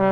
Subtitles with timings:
[0.00, 0.06] I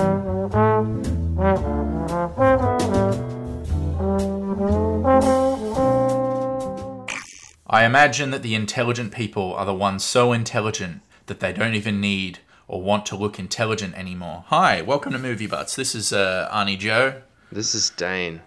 [7.86, 12.40] imagine that the intelligent people are the ones so intelligent that they don't even need
[12.66, 14.44] or want to look intelligent anymore.
[14.48, 15.74] Hi, welcome to Movie Butts.
[15.74, 17.22] This is uh, Arnie Joe.
[17.50, 18.42] This is Dane.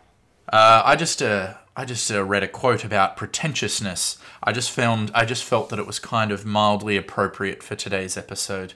[0.54, 4.20] Uh, I just uh, I just uh, read a quote about pretentiousness.
[4.44, 8.16] I just found I just felt that it was kind of mildly appropriate for today's
[8.16, 8.76] episode.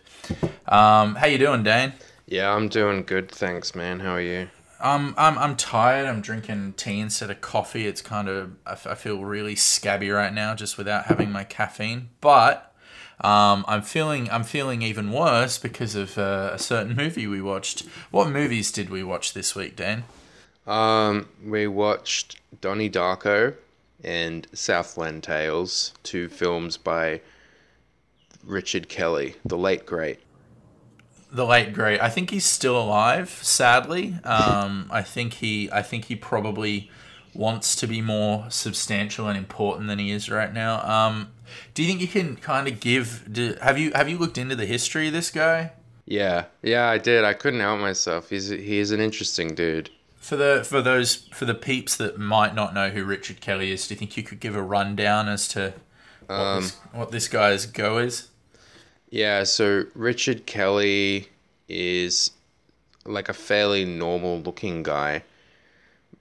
[0.68, 1.94] Um, how you doing, Dane?
[2.28, 4.00] Yeah, I'm doing good, thanks, man.
[4.00, 4.50] How are you?
[4.80, 6.06] Um, I'm I'm tired.
[6.06, 7.88] I'm drinking tea instead of coffee.
[7.88, 11.44] It's kind of I, f- I feel really scabby right now just without having my
[11.44, 12.10] caffeine.
[12.20, 12.74] But
[13.22, 17.82] um, I'm feeling I'm feeling even worse because of uh, a certain movie we watched.
[18.12, 20.04] What movies did we watch this week, Dan?
[20.68, 23.54] Um, we watched Donnie Darko
[24.04, 27.22] and Southland Tales, two films by
[28.44, 30.20] Richard Kelly, the late great.
[31.36, 32.00] The late great.
[32.02, 33.30] I think he's still alive.
[33.42, 35.70] Sadly, um, I think he.
[35.70, 36.90] I think he probably
[37.34, 40.82] wants to be more substantial and important than he is right now.
[40.90, 41.34] Um,
[41.74, 43.28] do you think you can kind of give?
[43.30, 45.74] Do, have you have you looked into the history of this guy?
[46.06, 47.26] Yeah, yeah, I did.
[47.26, 48.30] I couldn't help myself.
[48.30, 49.90] He's he is an interesting dude.
[50.16, 53.86] For the for those for the peeps that might not know who Richard Kelly is,
[53.90, 55.74] do you think you could give a rundown as to
[56.28, 58.30] what, Um, this, what this guy's go is?
[59.16, 61.30] Yeah, so Richard Kelly
[61.70, 62.32] is
[63.06, 65.24] like a fairly normal looking guy.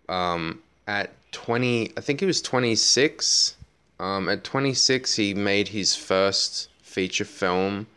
[0.08, 3.56] Um, at 20, I think he was 26.
[3.98, 7.88] Um, at 26, he made his first feature film,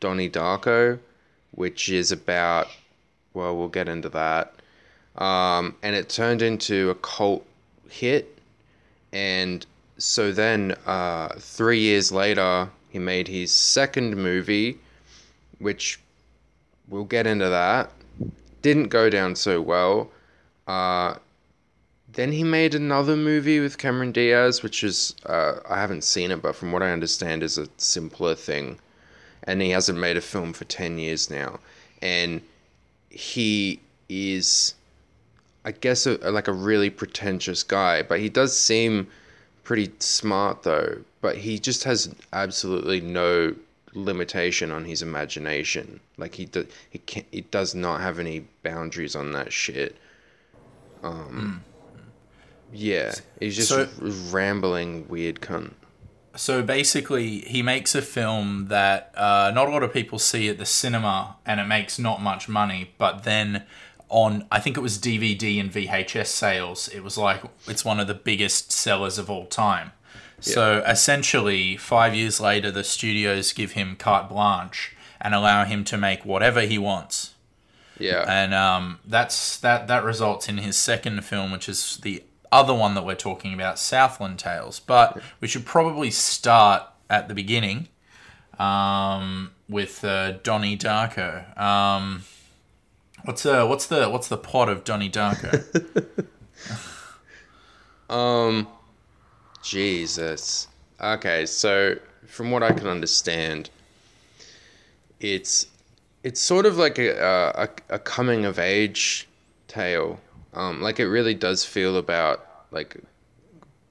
[0.00, 1.00] Donnie Darko,
[1.50, 2.68] which is about,
[3.34, 4.54] well, we'll get into that.
[5.16, 7.44] Um, and it turned into a cult
[7.90, 8.38] hit.
[9.12, 9.66] And
[9.98, 14.78] so then, uh, three years later, he made his second movie,
[15.58, 16.00] which
[16.88, 17.90] we'll get into that.
[18.62, 20.10] Didn't go down so well.
[20.66, 21.16] Uh,
[22.10, 26.40] then he made another movie with Cameron Diaz, which is uh, I haven't seen it,
[26.40, 28.78] but from what I understand, is a simpler thing.
[29.44, 31.60] And he hasn't made a film for ten years now,
[32.00, 32.40] and
[33.10, 33.78] he
[34.08, 34.74] is,
[35.66, 38.00] I guess, a, like a really pretentious guy.
[38.00, 39.08] But he does seem
[39.66, 40.98] pretty smart though.
[41.20, 43.56] But he just has absolutely no
[43.92, 46.00] limitation on his imagination.
[46.16, 49.96] Like he do, he can he does not have any boundaries on that shit.
[51.02, 51.64] Um,
[52.72, 53.88] yeah, he's just So-
[54.30, 55.72] rambling weird cunt.
[56.36, 60.58] So basically, he makes a film that uh, not a lot of people see at
[60.58, 62.92] the cinema, and it makes not much money.
[62.98, 63.62] But then,
[64.08, 68.06] on I think it was DVD and VHS sales, it was like it's one of
[68.06, 69.92] the biggest sellers of all time.
[70.38, 75.96] So essentially, five years later, the studios give him carte blanche and allow him to
[75.96, 77.34] make whatever he wants.
[77.98, 82.22] Yeah, and um, that's that that results in his second film, which is the
[82.52, 84.78] other one that we're talking about, Southland Tales.
[84.80, 87.88] But we should probably start at the beginning
[88.58, 91.58] um, with uh, Donnie Darko.
[91.58, 92.24] Um,
[93.26, 96.26] what's uh, what's the what's the plot of Donnie Darko?
[98.08, 98.68] Um,
[99.62, 100.68] Jesus.
[101.00, 103.70] Okay, so from what I can understand,
[105.20, 105.66] it's
[106.22, 109.28] it's sort of like a a, a coming of age
[109.68, 110.20] tale.
[110.54, 112.96] Um, like it really does feel about like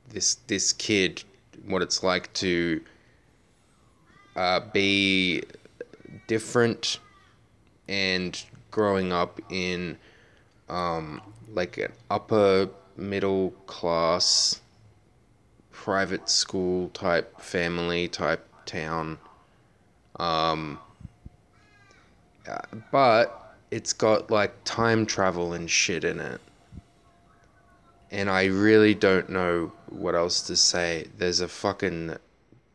[0.09, 1.23] this this kid,
[1.67, 2.81] what it's like to
[4.35, 5.43] uh, be
[6.27, 6.99] different
[7.87, 8.43] and
[8.75, 9.97] growing up in
[10.67, 11.21] um,
[11.53, 14.59] like an upper middle class
[15.71, 19.17] private school type family type town
[20.19, 20.77] um
[22.47, 22.57] uh,
[22.91, 26.41] but it's got like time travel and shit in it.
[28.11, 31.07] And i really don't know what else to say.
[31.17, 32.17] There's a fucking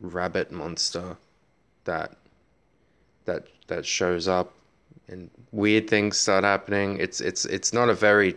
[0.00, 1.18] rabbit monster
[1.84, 2.16] that
[3.26, 4.52] that that shows up
[5.06, 8.36] and weird things start happening it's it's it's not a very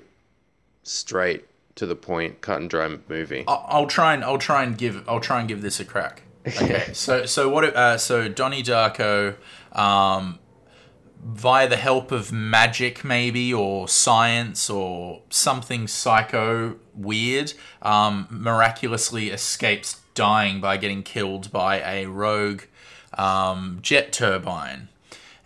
[0.83, 1.45] straight
[1.75, 5.07] to the point cut and dry movie I'll, I'll try and I'll try and give
[5.07, 6.23] I'll try and give this a crack.
[6.45, 7.63] Okay, so so what?
[7.75, 9.35] Uh, so Donnie Darko,
[9.71, 10.39] um,
[11.23, 20.01] via the help of magic, maybe or science or something psycho weird, um, miraculously escapes
[20.13, 22.63] dying by getting killed by a rogue
[23.17, 24.89] um, jet turbine.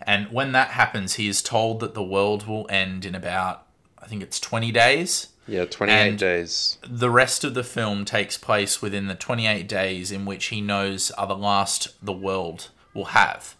[0.08, 3.64] And when that happens, he is told that the world will end in about
[4.00, 8.36] I think it's twenty days yeah 28 and- days the rest of the film takes
[8.36, 13.06] place within the 28 days in which he knows are the last the world will
[13.06, 13.54] have.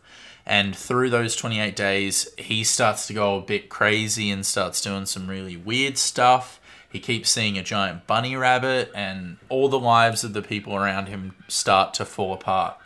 [0.46, 5.04] And through those 28 days, he starts to go a bit crazy and starts doing
[5.04, 6.58] some really weird stuff.
[6.90, 11.08] He keeps seeing a giant bunny rabbit, and all the lives of the people around
[11.08, 12.78] him start to fall apart.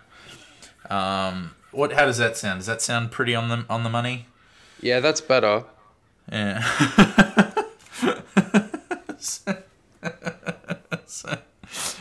[0.91, 1.93] Um, what?
[1.93, 2.61] How does that sound?
[2.61, 4.27] Does that sound pretty on the on the money?
[4.81, 5.65] Yeah, that's better.
[6.31, 6.63] Yeah.
[9.19, 9.55] so,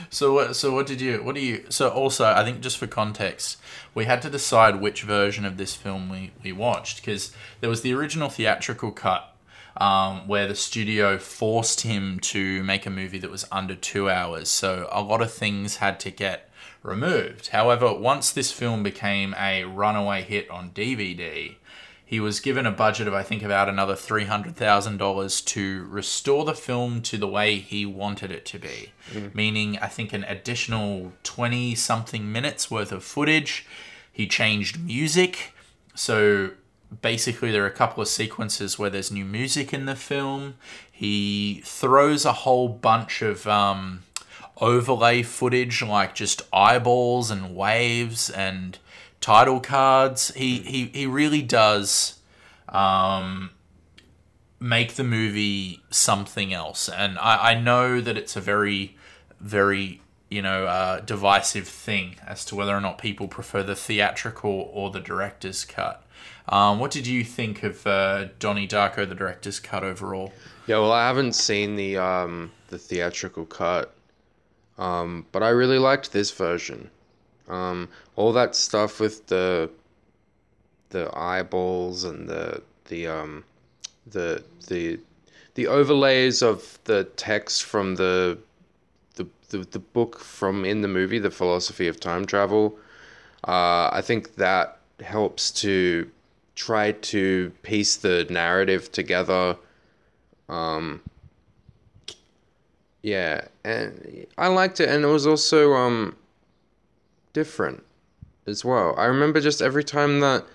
[0.09, 0.55] so what?
[0.55, 1.23] So what did you?
[1.23, 1.65] What do you?
[1.69, 3.57] So also, I think just for context,
[3.95, 7.31] we had to decide which version of this film we we watched because
[7.61, 9.35] there was the original theatrical cut,
[9.77, 14.49] um, where the studio forced him to make a movie that was under two hours.
[14.49, 16.50] So a lot of things had to get
[16.83, 17.47] removed.
[17.47, 21.55] However, once this film became a runaway hit on DVD,
[22.05, 25.85] he was given a budget of I think about another three hundred thousand dollars to
[25.85, 28.91] restore the film to the way he wanted it to be,
[29.33, 33.65] meaning I think an additional twenty something minutes worth of footage.
[34.11, 35.53] He changed music,
[35.95, 36.51] so
[37.01, 40.55] basically there are a couple of sequences where there's new music in the film.
[40.91, 44.03] He throws a whole bunch of um,
[44.61, 48.77] overlay footage like just eyeballs and waves and
[49.19, 50.31] title cards.
[50.35, 52.19] He he, he really does
[52.69, 53.49] um,
[54.59, 56.87] make the movie something else.
[56.87, 58.95] And I, I know that it's a very
[59.39, 64.69] very you know uh, divisive thing as to whether or not people prefer the theatrical
[64.71, 66.05] or the director's cut.
[66.47, 70.33] Um, what did you think of uh, Donnie Darko, the director's cut overall?
[70.67, 73.93] Yeah, well, I haven't seen the um the theatrical cut,
[74.81, 76.89] um, but I really liked this version.
[77.47, 79.69] Um, all that stuff with the
[80.89, 83.43] the eyeballs and the the um
[84.07, 84.99] the the
[85.53, 88.39] the overlays of the text from the
[89.15, 92.75] the the, the book from in the movie, The Philosophy of Time Travel.
[93.47, 96.09] Uh, I think that helps to
[96.55, 99.57] try to piece the narrative together.
[100.49, 101.01] Um,
[103.03, 106.15] yeah, and I liked it, and it was also um
[107.33, 107.83] different
[108.45, 108.93] as well.
[108.97, 110.45] I remember just every time that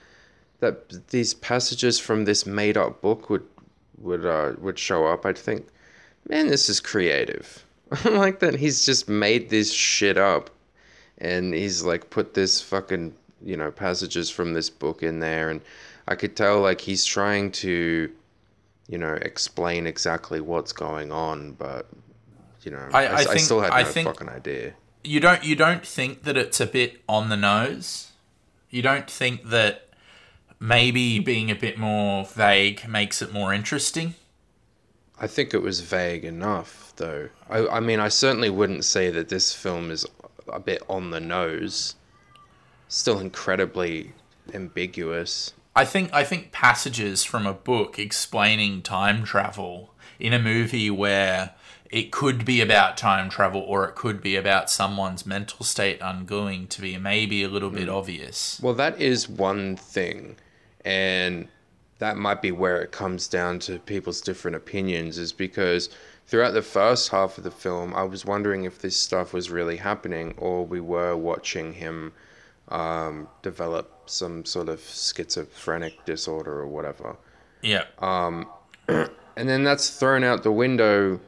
[0.61, 3.47] that these passages from this made up book would
[3.99, 5.67] would uh would show up, I'd think,
[6.29, 7.65] man, this is creative.
[8.05, 10.51] I like that he's just made this shit up,
[11.19, 13.15] and he's like put this fucking
[13.45, 15.61] you know passages from this book in there, and
[16.09, 18.11] I could tell like he's trying to,
[18.89, 21.87] you know, explain exactly what's going on, but
[22.67, 24.75] you know, I- I, I think- still had I think- fucking idea.
[25.05, 28.11] you don't you don't think that it's a bit on the nose
[28.71, 29.89] you don't think that
[30.59, 34.15] maybe being a bit more vague makes it more interesting
[35.19, 37.31] I think it was vague enough, though.
[37.49, 40.05] I, I mean, I certainly wouldn't say that this film is
[40.53, 41.95] a bit on the nose.
[42.89, 44.13] Still incredibly
[44.53, 45.55] ambiguous.
[45.75, 51.55] i think i think passages from a book explaining time travel in a movie where
[51.91, 56.67] it could be about time travel or it could be about someone's mental state ongoing
[56.69, 58.61] to be maybe a little bit obvious.
[58.63, 60.37] Well, that is one thing,
[60.85, 61.49] and
[61.99, 65.89] that might be where it comes down to people's different opinions, is because
[66.27, 69.77] throughout the first half of the film, I was wondering if this stuff was really
[69.77, 72.13] happening or we were watching him
[72.69, 77.17] um, develop some sort of schizophrenic disorder or whatever.
[77.63, 77.85] yeah.
[77.99, 78.49] Um,
[79.37, 81.21] And then that's thrown out the window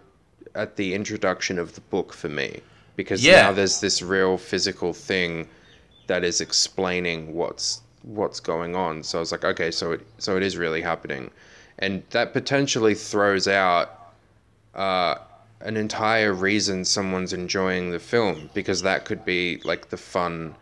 [0.59, 2.61] at the introduction of the book for me.
[2.97, 3.43] Because Yeah.
[3.43, 5.49] now there's this real physical thing
[6.09, 9.03] that is explaining what's what's going on.
[9.03, 11.31] So I was like, okay, so it so it is really happening.
[11.79, 14.12] And that potentially throws out
[14.75, 15.17] uh,
[15.61, 20.55] an entire reason someone's enjoying the film because that could be like the fun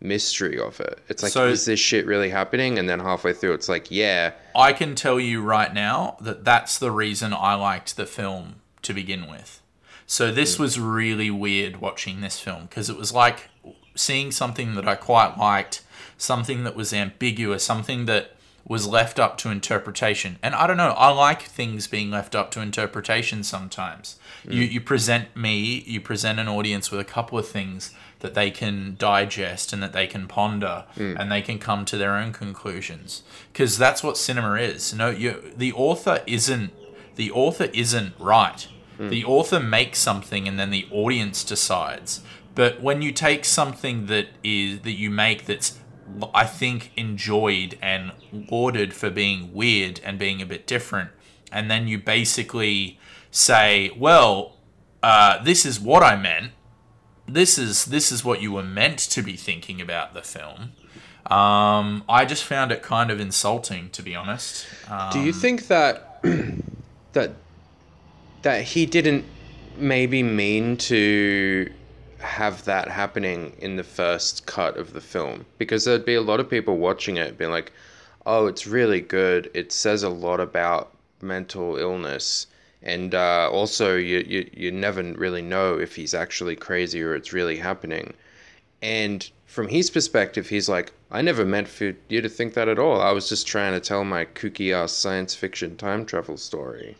[0.00, 0.98] mystery of it.
[1.08, 2.78] It's like, So- is this shit really happening?
[2.78, 6.78] And then halfway through, it's like, yeah, I can tell you right now that that's
[6.78, 9.60] the reason I liked the film to begin with.
[10.06, 13.48] So this was really weird watching this film because it was like
[13.94, 15.82] seeing something that I quite liked,
[16.18, 18.32] something that was ambiguous, something that
[18.66, 20.38] was left up to interpretation.
[20.42, 24.18] And I don't know, I like things being left up to interpretation sometimes.
[24.46, 24.54] Mm.
[24.54, 28.50] You you present me, you present an audience with a couple of things that they
[28.50, 31.14] can digest and that they can ponder mm.
[31.18, 33.22] and they can come to their own conclusions
[33.52, 34.94] because that's what cinema is.
[34.94, 36.72] No, you the author isn't
[37.16, 38.66] the author isn't right.
[38.98, 42.20] The author makes something and then the audience decides.
[42.54, 45.78] But when you take something that is that you make that's
[46.32, 51.10] I think enjoyed and lauded for being weird and being a bit different,
[51.50, 52.98] and then you basically
[53.30, 54.58] say, "Well,
[55.02, 56.52] uh, this is what I meant.
[57.26, 60.72] This is this is what you were meant to be thinking about the film."
[61.26, 64.66] Um, I just found it kind of insulting, to be honest.
[64.90, 66.22] Um, Do you think that
[67.14, 67.34] that
[68.44, 69.24] that he didn't
[69.76, 71.70] maybe mean to
[72.20, 75.44] have that happening in the first cut of the film?
[75.58, 77.72] Because there'd be a lot of people watching it being like,
[78.26, 79.50] "Oh, it's really good.
[79.54, 82.46] It says a lot about mental illness."
[82.82, 87.32] And uh, also, you, you you never really know if he's actually crazy or it's
[87.32, 88.14] really happening.
[88.82, 92.78] And from his perspective, he's like, I never meant for you to think that at
[92.78, 93.00] all.
[93.00, 96.96] I was just trying to tell my kooky ass science fiction time travel story.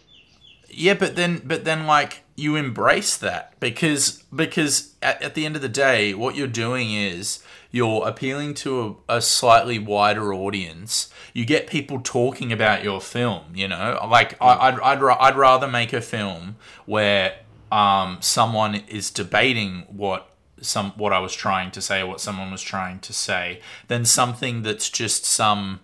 [0.76, 5.56] Yeah, but then, but then, like you embrace that because because at, at the end
[5.56, 11.12] of the day, what you're doing is you're appealing to a, a slightly wider audience.
[11.32, 13.44] You get people talking about your film.
[13.54, 17.36] You know, like I, I'd, I'd I'd rather make a film where
[17.72, 22.50] um someone is debating what some what I was trying to say or what someone
[22.50, 25.80] was trying to say than something that's just some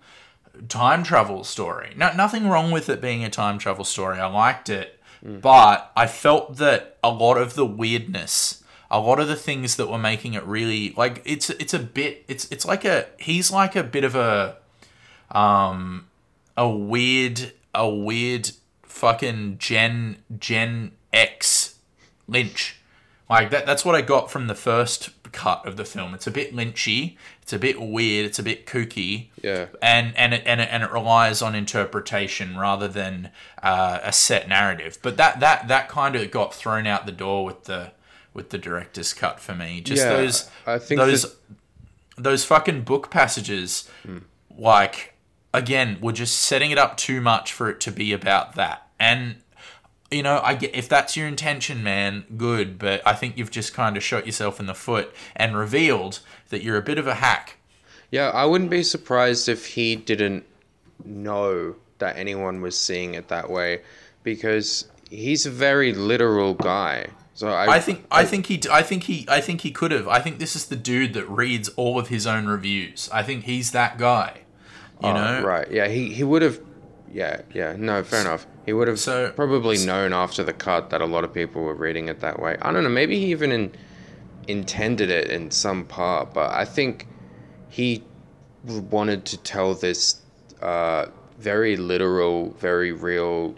[0.69, 1.93] time travel story.
[1.97, 4.19] No, nothing wrong with it being a time travel story.
[4.19, 9.29] I liked it, but I felt that a lot of the weirdness, a lot of
[9.29, 12.85] the things that were making it really like it's it's a bit it's it's like
[12.85, 14.57] a he's like a bit of a
[15.31, 16.07] um
[16.57, 18.51] a weird a weird
[18.83, 21.77] fucking Gen Gen X
[22.27, 22.77] Lynch.
[23.29, 26.15] Like that that's what I got from the first cut of the film.
[26.15, 29.29] It's a bit lynchy, it's a bit weird, it's a bit kooky.
[29.43, 29.67] Yeah.
[29.83, 33.31] And and it and it, and it relies on interpretation rather than
[33.63, 34.99] uh, a set narrative.
[35.03, 37.93] But that that that kind of got thrown out the door with the
[38.33, 39.81] with the director's cut for me.
[39.81, 41.37] Just Yeah, those I think those that-
[42.17, 43.89] those fucking book passages
[44.57, 45.15] like
[45.55, 49.37] again we're just setting it up too much for it to be about that and
[50.11, 53.73] you know i get if that's your intention man good but i think you've just
[53.75, 57.15] kind of shot yourself in the foot and revealed that you're a bit of a
[57.17, 57.57] hack
[58.11, 60.45] Yeah, I wouldn't be surprised if he didn't
[61.05, 63.83] know that anyone was seeing it that way
[64.25, 67.07] because he's a very literal guy.
[67.35, 70.07] So I, i think i think he i think he i think he could have
[70.09, 73.45] i think this is the dude that reads all of his own reviews i think
[73.45, 74.41] he's that guy
[75.03, 75.71] you Oh, know right.
[75.71, 76.61] Yeah, he, he would have.
[77.11, 77.75] Yeah, yeah.
[77.79, 78.47] No, fair enough.
[78.71, 81.75] He would have So- probably known after the cut that a lot of people were
[81.75, 82.57] reading it that way.
[82.63, 82.89] I don't know.
[82.89, 83.73] Maybe he even in,
[84.47, 87.09] intended it in some part, but I think
[87.69, 88.05] he
[88.65, 90.21] wanted to tell this
[90.63, 91.07] uh,
[91.41, 93.57] very literal, very real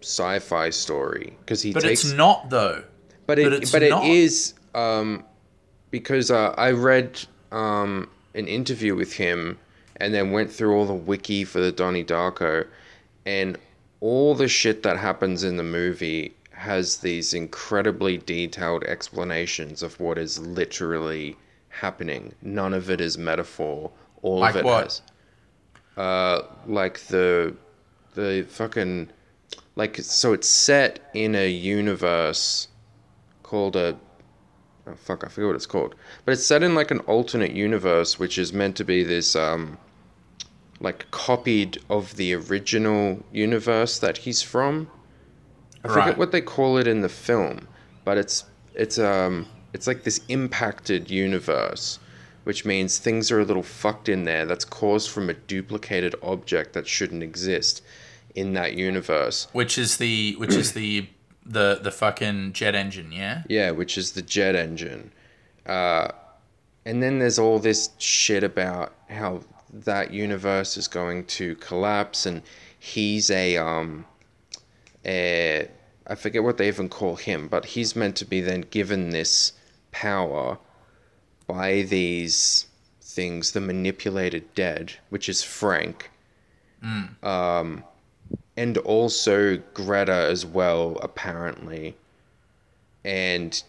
[0.00, 2.84] sci-fi story because he but takes it's not though
[3.26, 4.04] but it But but, it's it not.
[4.04, 5.24] is um,
[5.90, 7.20] because uh, I read
[7.50, 9.58] um, an interview with him
[9.96, 12.66] and then went through all the wiki for the Donnie Darko,
[13.26, 13.58] and
[14.00, 20.18] all the shit that happens in the movie has these incredibly detailed explanations of what
[20.18, 21.36] is literally
[21.68, 22.34] happening.
[22.42, 23.90] None of it is metaphor.
[24.22, 24.84] All Like of it what?
[24.84, 25.02] has
[25.96, 27.54] uh, like the
[28.14, 29.10] the fucking
[29.76, 32.68] like so it's set in a universe
[33.42, 33.96] called a
[34.86, 38.18] oh fuck I forget what it's called but it's set in like an alternate universe
[38.18, 39.78] which is meant to be this um
[40.80, 44.90] like copied of the original universe that he's from
[45.84, 47.68] I forget what they call it in the film
[48.04, 48.44] but it's
[48.74, 51.98] it's um it's like this impacted universe
[52.44, 56.72] which means things are a little fucked in there that's caused from a duplicated object
[56.72, 57.82] that shouldn't exist
[58.34, 59.48] in that universe.
[59.52, 61.06] which is the which is the
[61.44, 65.10] the the fucking jet engine yeah Yeah, which is the jet engine.
[65.66, 66.08] Uh,
[66.84, 72.42] and then there's all this shit about how that universe is going to collapse, and
[72.78, 74.06] he's a um,
[75.04, 75.68] a
[76.06, 79.52] I forget what they even call him, but he's meant to be then given this
[79.92, 80.58] power
[81.46, 82.66] by these
[83.00, 86.10] things, the manipulated dead, which is Frank.
[87.22, 87.84] Um,
[88.56, 91.96] and also Greta as well, apparently.
[93.04, 93.62] And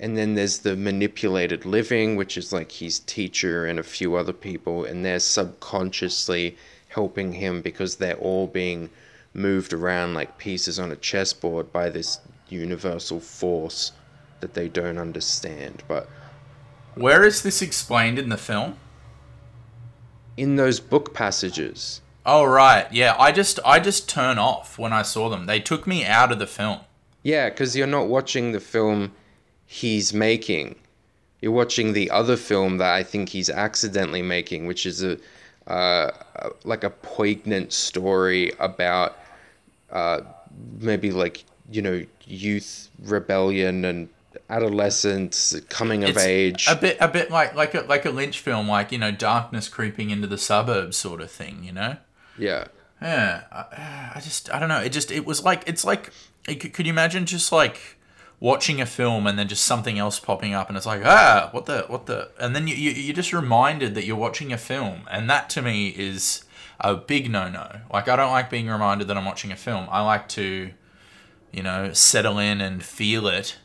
[0.00, 4.32] and then there's the manipulated living, which is like his teacher and a few other
[4.32, 6.56] people, and they're subconsciously
[6.88, 8.90] helping him because they're all being
[9.32, 13.92] moved around like pieces on a chessboard by this universal force
[14.40, 15.82] that they don't understand.
[15.88, 16.08] But
[16.94, 18.76] Where is this explained in the film?
[20.36, 23.14] in those book passages, Oh right, yeah.
[23.18, 25.46] I just I just turn off when I saw them.
[25.46, 26.80] They took me out of the film.
[27.22, 29.12] Yeah, because you're not watching the film
[29.66, 30.76] he's making.
[31.40, 35.18] You're watching the other film that I think he's accidentally making, which is a
[35.66, 39.18] uh, uh, like a poignant story about
[39.90, 40.20] uh,
[40.78, 44.08] maybe like you know youth rebellion and
[44.50, 46.66] adolescence, coming of It's age.
[46.68, 49.68] a bit a bit like like a like a Lynch film, like you know, darkness
[49.68, 51.62] creeping into the suburbs, sort of thing.
[51.64, 51.96] You know.
[52.38, 52.66] yeah.
[53.02, 54.80] Yeah, I, I just I don't know.
[54.80, 56.10] It just it was like it's like
[56.46, 57.93] could you imagine just like
[58.44, 61.64] watching a film and then just something else popping up and it's like ah what
[61.64, 64.98] the what the and then you you you're just reminded that you're watching a film
[65.10, 66.44] and that to me is
[66.78, 67.68] a big no no.
[67.90, 69.86] Like I don't like being reminded that I'm watching a film.
[69.90, 70.70] I like to
[71.52, 73.56] you know settle in and feel it.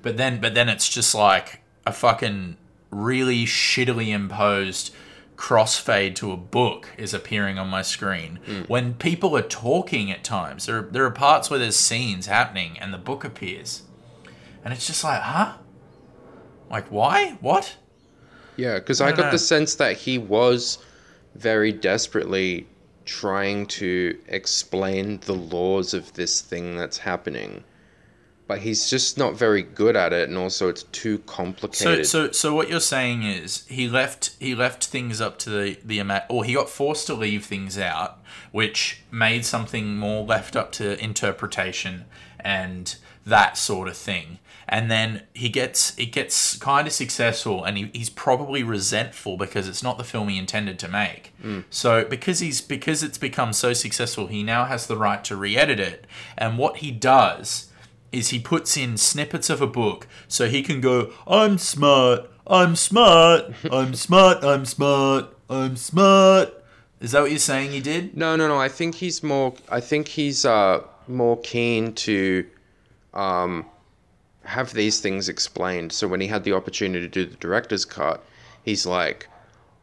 [0.00, 2.56] But then but then it's just like a fucking
[2.90, 4.94] really shittily imposed
[5.36, 8.38] crossfade to a book is appearing on my screen.
[8.68, 12.94] When people are talking at times, there there are parts where there's scenes happening and
[12.94, 13.82] the book appears.
[14.64, 15.54] And it's just like, huh?
[16.70, 17.36] Like why?
[17.40, 17.76] What?
[18.56, 19.32] Yeah, because I, don't got know.
[19.32, 20.78] the sense that he was
[21.34, 22.66] very desperately
[23.04, 27.64] trying to explain the laws of this thing that's happening.
[28.46, 32.06] But he's just not very good at it, and also it's too complicated.
[32.06, 35.78] so, so so what you're saying is he left he left things up to the
[35.84, 38.18] the ama- or he got forced to leave things out,
[38.50, 42.04] which made something more left up to interpretation
[42.40, 44.38] and that sort of thing.
[44.68, 49.68] And then he gets it gets kind of successful, and he, he's probably resentful because
[49.68, 51.34] it's not the film he intended to make.
[51.70, 55.80] So because he's because it's become so successful, he now has the right to re-edit
[55.80, 56.06] it.
[56.38, 57.70] And what he does
[58.12, 62.76] is he puts in snippets of a book so he can go, I'm smart, I'm
[62.76, 66.62] smart, I'm smart, I'm smart, I'm smart.
[67.00, 68.16] Is that what you're saying he did?
[68.16, 68.58] No, no, no.
[68.58, 69.54] I think he's more.
[69.68, 72.46] I think he's uh more keen to,
[73.12, 73.66] um,
[74.44, 75.92] have these things explained.
[75.92, 78.24] So when he had the opportunity to do the director's cut,
[78.64, 79.28] he's like,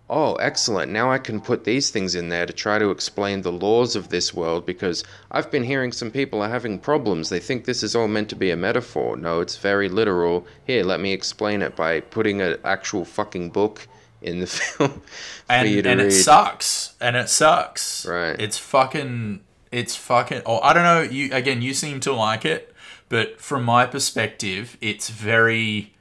[0.10, 0.92] "Oh, excellent!
[0.92, 4.10] Now I can put these things in there to try to explain the laws of
[4.10, 7.30] this world because I've been hearing some people are having problems.
[7.30, 9.16] They think this is all meant to be a metaphor.
[9.18, 10.46] No, it's very literal.
[10.66, 13.88] Here, let me explain it by putting an actual fucking book."
[14.22, 15.02] In the film for
[15.48, 16.08] And, you to and read.
[16.08, 16.94] it sucks.
[17.00, 18.06] And it sucks.
[18.06, 18.36] Right.
[18.38, 19.40] It's fucking.
[19.72, 20.42] It's fucking.
[20.46, 21.02] Oh, I don't know.
[21.02, 21.62] You again.
[21.62, 22.76] You seem to like it,
[23.10, 25.94] but from my perspective, it's very,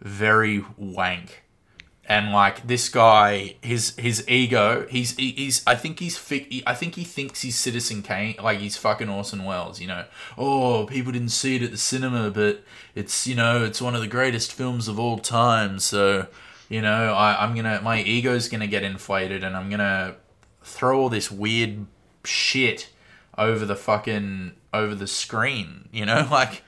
[0.00, 1.44] very wank.
[2.04, 5.62] And like this guy, his his ego, he's he's.
[5.66, 6.16] I think he's.
[6.16, 9.78] fi- I think he thinks he's Citizen Kane, like he's fucking Orson Welles.
[9.78, 10.04] You know,
[10.38, 14.00] oh, people didn't see it at the cinema, but it's you know, it's one of
[14.00, 15.78] the greatest films of all time.
[15.78, 16.28] So,
[16.70, 20.16] you know, I, I'm gonna my ego's gonna get inflated, and I'm gonna
[20.62, 21.84] throw all this weird
[22.24, 22.88] shit
[23.36, 25.88] over the fucking over the screen.
[25.92, 26.62] You know, like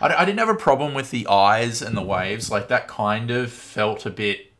[0.00, 2.50] I, I didn't have a problem with the eyes and the waves.
[2.50, 4.52] Like that kind of felt a bit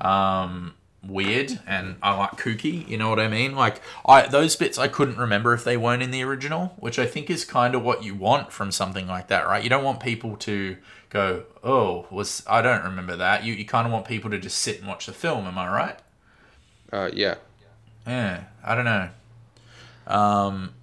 [0.00, 0.74] um
[1.06, 3.54] weird and I like kooky, you know what I mean?
[3.54, 7.06] Like I those bits I couldn't remember if they weren't in the original, which I
[7.06, 9.62] think is kind of what you want from something like that, right?
[9.62, 10.76] You don't want people to
[11.08, 14.58] go, "Oh, was I don't remember that." You you kind of want people to just
[14.58, 15.98] sit and watch the film, am I right?
[16.92, 17.36] Uh, yeah.
[18.06, 19.08] Yeah, I don't know.
[20.06, 20.74] Um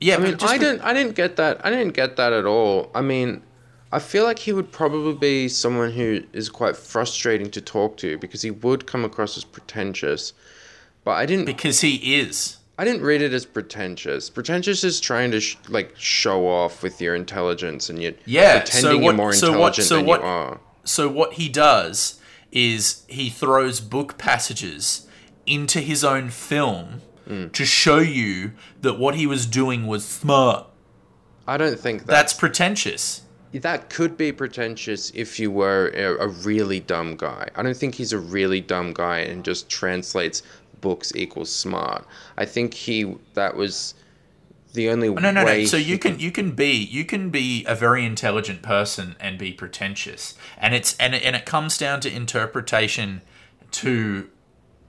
[0.00, 1.60] yeah, I mean, I didn't, I didn't get that.
[1.64, 2.90] I didn't get that at all.
[2.94, 3.42] I mean,
[3.90, 8.18] I feel like he would probably be someone who is quite frustrating to talk to
[8.18, 10.32] because he would come across as pretentious.
[11.04, 12.58] But I didn't, because he is.
[12.80, 14.30] I didn't read it as pretentious.
[14.30, 18.82] Pretentious is trying to sh- like show off with your intelligence and you Yeah, pretending
[18.82, 20.60] so you're what- more so what- intelligent so than what- you are.
[20.84, 22.20] So what he does
[22.52, 25.06] is he throws book passages
[25.44, 27.48] into his own film Hmm.
[27.48, 30.66] to show you that what he was doing was smart.
[31.46, 33.22] I don't think that That's pretentious.
[33.52, 37.48] that could be pretentious if you were a, a really dumb guy.
[37.54, 40.42] I don't think he's a really dumb guy and just translates
[40.80, 42.06] books equals smart.
[42.36, 43.94] I think he that was
[44.74, 45.60] the only No, no, way.
[45.62, 45.64] no.
[45.66, 49.52] So you can you can be you can be a very intelligent person and be
[49.52, 53.22] pretentious, and it's and and it comes down to interpretation
[53.72, 54.28] to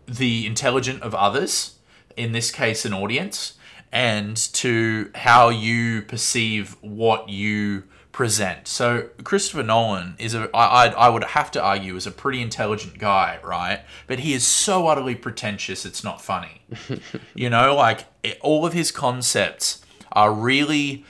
[0.06, 1.76] the intelligent of others,
[2.16, 3.54] in this case, an audience,
[3.92, 8.68] and to how you perceive what you present.
[8.68, 12.42] So Christopher Nolan is a I I'd, I would have to argue is a pretty
[12.42, 13.82] intelligent guy, right?
[14.08, 16.62] But he is so utterly pretentious, it's not funny.
[17.34, 21.06] you know, like it, all of his concepts are really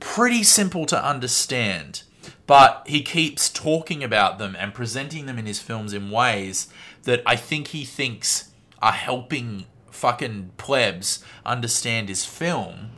[0.00, 2.02] pretty simple to understand,
[2.46, 6.68] but he keeps talking about them and presenting them in his films in ways
[7.04, 8.50] that I think he thinks
[8.82, 9.66] are helping
[9.98, 12.90] fucking plebs understand his film.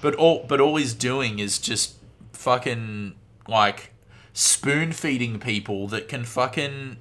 [0.00, 1.96] But all but all he's doing is just
[2.32, 3.14] fucking
[3.48, 3.92] like
[4.32, 6.96] spoon feeding people that can fucking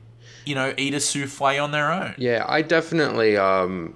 [0.46, 2.16] you know eat a souffle on their own.
[2.18, 3.96] Yeah, I definitely um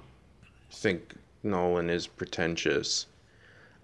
[0.70, 3.06] think Nolan is pretentious.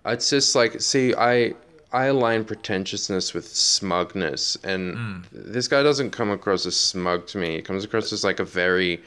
[0.07, 1.55] It's just like see, I
[1.93, 5.19] I align pretentiousness with smugness, and Hmm.
[5.33, 7.57] this guy doesn't come across as smug to me.
[7.57, 9.03] He comes across as like a very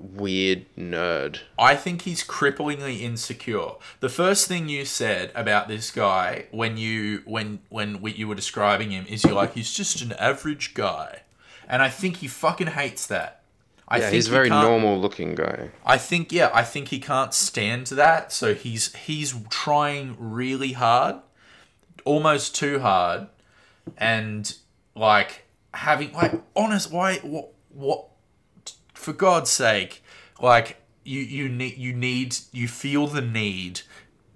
[0.00, 1.40] weird nerd.
[1.58, 3.70] I think he's cripplingly insecure.
[4.00, 8.34] The first thing you said about this guy when you when when we, you were
[8.34, 11.20] describing him is you're like he's just an average guy,
[11.68, 13.42] and I think he fucking hates that.
[13.90, 15.70] I Yeah, think he's a very can't- normal looking guy.
[15.86, 21.16] I think yeah, I think he can't stand that, so he's he's trying really hard,
[22.04, 23.28] almost too hard,
[23.96, 24.54] and
[24.94, 28.04] like having like honest why what what
[29.08, 30.02] for God's sake,
[30.38, 33.80] like you you need you need you feel the need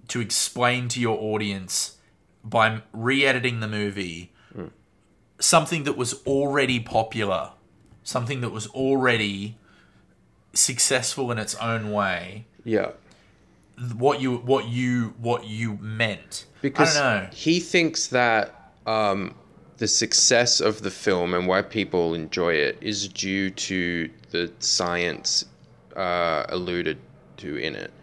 [0.07, 1.97] to explain to your audience
[2.43, 4.31] by re-editing the movie
[5.39, 7.51] something that was already popular,
[8.03, 9.57] something that was already
[10.53, 12.45] successful in its own way.
[12.63, 12.91] Yeah,
[13.95, 16.45] What you what you what you meant.
[16.61, 17.29] because I don't know.
[17.35, 19.35] he thinks that um,
[19.77, 25.45] the success of the film and why people enjoy it is due to the science
[25.95, 26.97] uh, alluded
[27.37, 27.93] to in it,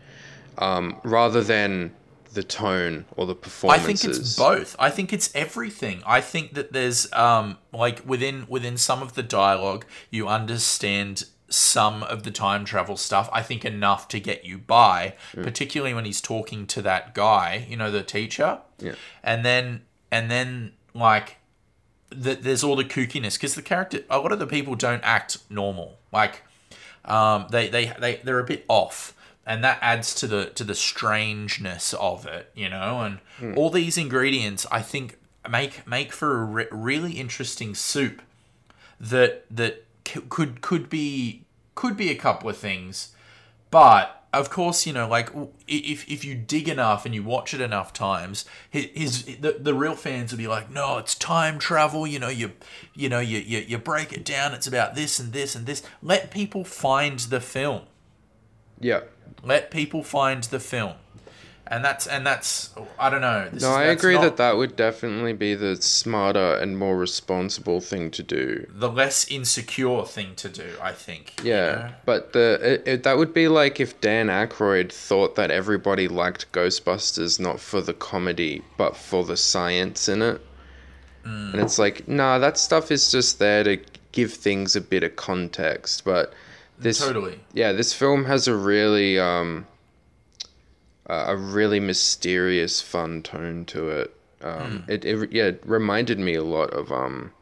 [0.56, 1.94] um, rather than
[2.32, 3.80] the tone or the performance.
[3.80, 4.16] I performances.
[4.16, 4.76] think it's both.
[4.78, 6.02] I think it's everything.
[6.06, 12.04] I think that there's um like within within some of the dialogue you understand some
[12.04, 13.28] of the time travel stuff.
[13.32, 17.76] I think enough to get you by, particularly when he's talking to that guy, you
[17.76, 18.60] know, the teacher.
[18.78, 18.94] Yeah.
[19.24, 21.38] And then and then like
[22.10, 25.38] the, there's all the kookiness because the character a lot of the people don't act
[25.48, 25.98] normal.
[26.12, 26.42] Like
[27.04, 29.14] um, they, they they they're a bit off
[29.46, 33.96] and that adds to the to the strangeness of it you know and all these
[33.96, 35.18] ingredients i think
[35.50, 38.22] make make for a re- really interesting soup
[39.00, 41.44] that that c- could could be
[41.74, 43.12] could be a couple of things
[43.70, 45.30] but of course you know like
[45.66, 49.74] if if you dig enough and you watch it enough times his, his the, the
[49.74, 52.52] real fans will be like no it's time travel you know you
[52.94, 55.82] you know you, you you break it down it's about this and this and this.
[56.02, 57.82] Let people find the film.
[58.78, 59.00] Yeah.
[59.42, 60.94] let people find the film
[61.70, 64.56] and that's and that's i don't know this No, is- I agree not that that
[64.56, 68.66] would definitely be the smarter and more responsible thing to do.
[68.74, 71.90] the less insecure thing to do i think you Yeah, know?
[72.04, 76.50] but the it, it, that would be like if Dan Aykroyd thought that everybody liked
[76.52, 80.40] Ghostbusters not for the comedy but for the science in it,
[81.24, 81.52] Mm.
[81.52, 83.76] and it's like, nah, that stuff is just there to
[84.12, 86.02] give things a bit of context.
[86.02, 86.32] But
[86.78, 89.66] this, totally yeah, this film has a really um,
[91.12, 94.08] a a really mysterious, fun tone to it.
[94.42, 94.90] Um, Hmm.
[94.90, 97.32] it, it yeah, it reminded me a lot of um,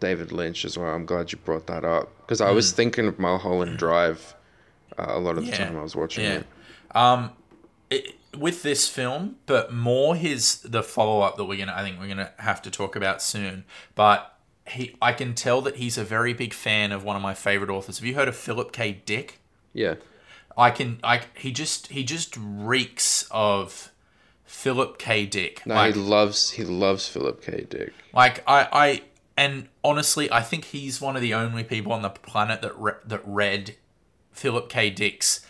[0.00, 0.94] David Lynch as well.
[0.94, 4.34] I'm glad you brought that up because I was thinking of Mulholland Drive
[4.98, 5.60] uh, a lot of the Hmm.
[5.62, 5.66] Yeah.
[5.68, 6.34] time I was watching Yeah.
[6.40, 6.46] it.
[6.94, 7.30] Um,
[7.90, 11.98] it, with this film, but more his the follow up that we're gonna I think
[11.98, 13.64] we're gonna have to talk about soon.
[13.94, 14.32] But
[14.68, 17.70] he, I can tell that he's a very big fan of one of my favorite
[17.70, 17.98] authors.
[17.98, 19.00] Have you heard of Philip K.
[19.04, 19.40] Dick?
[19.72, 19.94] Yeah,
[20.56, 23.90] I can I he just he just reeks of
[24.44, 25.26] Philip K.
[25.26, 25.62] Dick.
[25.66, 27.66] no, like, he loves he loves Philip K.
[27.68, 27.92] Dick.
[28.12, 29.02] like I I
[29.36, 32.94] and honestly, I think he's one of the only people on the planet that re-
[33.04, 33.76] that read
[34.32, 34.90] Philip K.
[34.90, 35.44] Dick's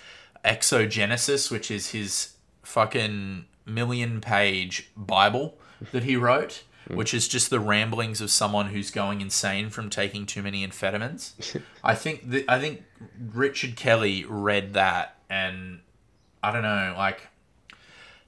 [0.44, 5.58] Exogenesis, which is his fucking million page Bible
[5.92, 6.96] that he wrote, Mm.
[6.96, 11.61] which is just the ramblings of someone who's going insane from taking too many amphetamines.
[11.85, 12.85] I think that I think
[13.33, 15.81] Richard Kelly read that and
[16.42, 17.29] I don't know, like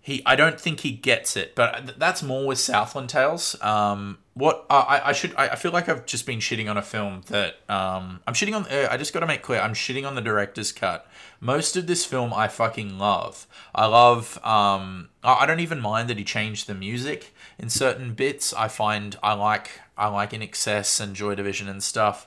[0.09, 3.61] he I don't think he gets it, but that's more with Southland Tales.
[3.61, 6.83] Um, what I I should I, I feel like I've just been shitting on a
[6.83, 8.65] film that um I'm shitting on.
[8.67, 11.07] Uh, I just got to make clear I'm shitting on the director's cut.
[11.41, 13.47] Most of this film I fucking love.
[13.75, 14.39] I love.
[14.45, 18.55] Um, I I don't even mind that he changed the music in certain bits.
[18.55, 22.27] I find I like I like INXS and Joy Division and stuff.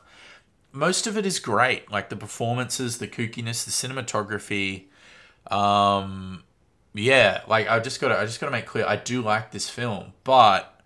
[0.72, 4.86] Most of it is great, like the performances, the kookiness, the cinematography.
[5.50, 6.44] Um,
[6.94, 10.14] yeah, like I just gotta I just gotta make clear I do like this film,
[10.24, 10.82] but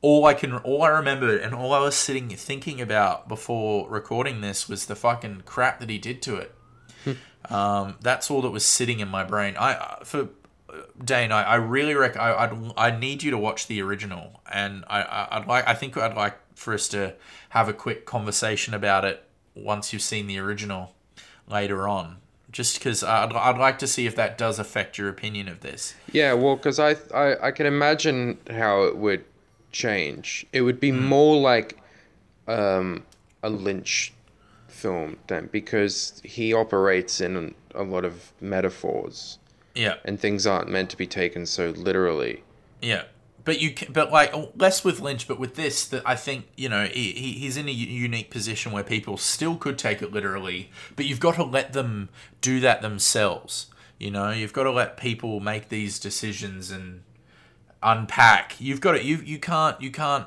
[0.00, 4.42] all I can all I remember and all I was sitting thinking about before recording
[4.42, 6.54] this was the fucking crap that he did to it.
[7.50, 9.56] um, that's all that was sitting in my brain.
[9.56, 10.28] I uh, for
[10.68, 14.40] uh, Dane, I, I really rec I I'd, I need you to watch the original,
[14.50, 17.14] and I, I I'd like I think I'd like for us to
[17.48, 20.94] have a quick conversation about it once you've seen the original
[21.48, 22.18] later on.
[22.54, 25.94] Just because I'd, I'd like to see if that does affect your opinion of this.
[26.12, 29.24] Yeah, well, because I, I I can imagine how it would
[29.72, 30.46] change.
[30.52, 31.04] It would be Hmm.
[31.06, 31.78] more like
[32.46, 33.04] um,
[33.42, 34.12] a Lynch
[34.68, 39.38] film then, because he operates in a lot of metaphors,
[39.74, 42.44] Yeah, and things aren't meant to be taken so literally.
[42.80, 43.04] yeah.
[43.44, 46.84] But you but like less with Lynch, but with this, that I think you know
[46.86, 51.04] he, he- he's in a unique position where people still could take it literally, but
[51.06, 52.08] you've got to let them
[52.40, 53.66] do that themselves.
[53.98, 57.02] You know, you've got to let people make these decisions and
[57.82, 58.56] unpack.
[58.60, 60.26] You've got to you you can't you can't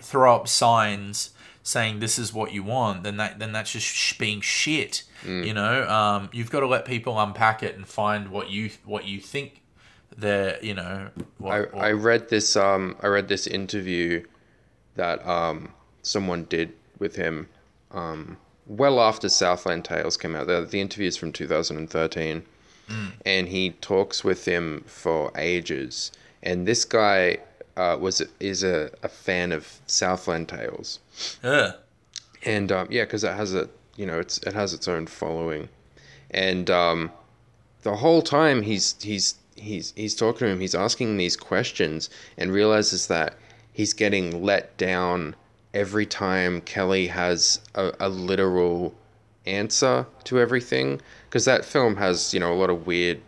[0.00, 1.30] throw up signs
[1.62, 3.04] saying this is what you want.
[3.04, 5.04] Then that then that's just sh- being shit.
[5.44, 9.06] You know, um, you've got to let people unpack it and find what you what
[9.06, 9.62] you think
[10.16, 11.10] they're you know.
[11.38, 14.24] What, I, I read this um I read this interview
[14.96, 15.72] that um
[16.02, 17.48] someone did with him
[17.90, 20.46] um well after Southland Tales came out.
[20.46, 22.42] The, the interview is from 2013,
[23.24, 26.12] and he talks with him for ages.
[26.42, 27.38] And this guy
[27.76, 31.00] uh, was is a, a fan of Southland Tales,
[31.42, 31.72] yeah.
[32.44, 35.68] and um, yeah, because it has a you know it's it has its own following,
[36.30, 37.10] and um,
[37.82, 42.52] the whole time he's he's he's he's talking to him, he's asking these questions, and
[42.52, 43.36] realizes that
[43.72, 45.36] he's getting let down
[45.72, 48.94] every time Kelly has a, a literal
[49.46, 53.20] answer to everything, because that film has you know a lot of weird,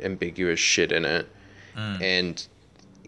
[0.00, 1.28] ambiguous shit in it,
[1.76, 2.02] mm.
[2.02, 2.46] and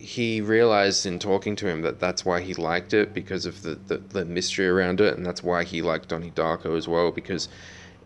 [0.01, 3.75] he realized in talking to him that that's why he liked it because of the,
[3.75, 7.49] the, the mystery around it and that's why he liked Donnie Darko as well because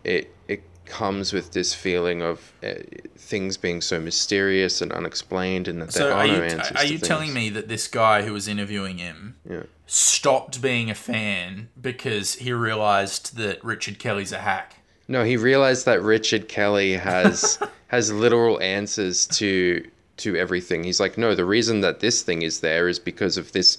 [0.03, 2.75] it it comes with this feeling of uh,
[3.17, 6.77] things being so mysterious and unexplained and that there So are are no you answers
[6.77, 9.63] are you telling me that this guy who was interviewing him Yeah.
[9.87, 14.77] stopped being a fan because he realized that Richard Kelly's a hack?
[15.09, 19.87] No, he realized that Richard Kelly has has literal answers to
[20.19, 20.85] to everything.
[20.85, 23.79] He's like, no, the reason that this thing is there is because of this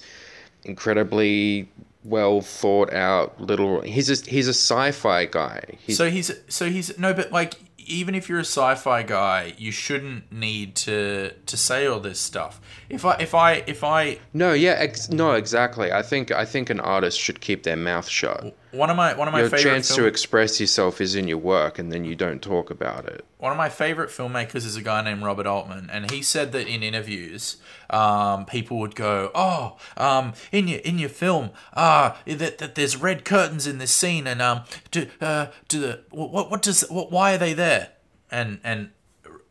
[0.64, 1.68] incredibly
[2.04, 3.80] well thought out little.
[3.80, 5.78] He's a, he's a sci-fi guy.
[5.80, 7.54] He's, So he's so he's no, but like
[7.86, 12.60] even if you're a sci-fi guy, you shouldn't need to to say all this stuff.
[12.88, 15.92] If I if I if I no, yeah, ex- no, exactly.
[15.92, 18.56] I think I think an artist should keep their mouth shut.
[18.74, 21.28] One of my one of my Your favorite chance film- to express yourself is in
[21.28, 23.24] your work, and then you don't talk about it.
[23.38, 26.66] one of my favorite filmmakers is a guy named Robert Altman, and he said that
[26.66, 27.56] in interviews,
[27.90, 32.96] um, people would go, "Oh, um, in your in your film, ah, that, that there's
[32.96, 37.10] red curtains in this scene, and um, do uh, do the what what does what
[37.12, 37.90] why are they there?"
[38.30, 38.90] And and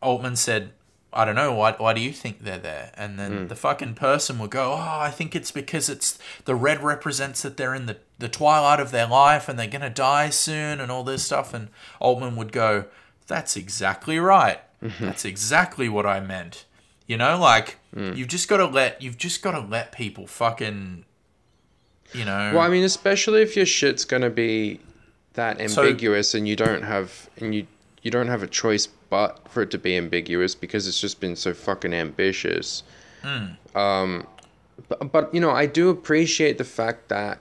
[0.02, 0.72] Altman said,
[1.14, 1.52] "I don't know.
[1.52, 3.46] Why why do you think they're there?" And then hmm.
[3.46, 7.56] the fucking person would go, "Oh, I think it's because it's the red represents that
[7.56, 11.04] they're in the the twilight of their life and they're gonna die soon and all
[11.04, 11.68] this stuff." And
[12.00, 12.86] Altman would go,
[13.26, 14.60] "That's exactly right.
[15.00, 16.64] That's exactly what I meant."
[17.06, 18.12] You know, like hmm.
[18.14, 21.04] you've just got to let you've just got to let people fucking,
[22.12, 22.52] you know.
[22.54, 24.80] Well, I mean, especially if your shit's gonna be
[25.34, 27.66] that So- ambiguous and you don't have and you
[28.02, 31.36] you don't have a choice but for it to be ambiguous because it's just been
[31.36, 32.82] so fucking ambitious.
[33.76, 34.26] Um,
[34.88, 37.38] but, but you know, I do appreciate the fact that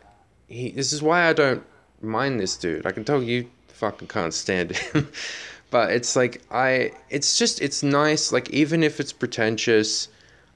[0.48, 0.70] he.
[0.70, 1.64] This is why I don't
[2.00, 2.86] mind this dude.
[2.86, 5.10] I can tell you fucking can't stand him.
[5.72, 6.92] but it's like I.
[7.10, 8.32] It's just it's nice.
[8.32, 10.10] Like even if it's pretentious.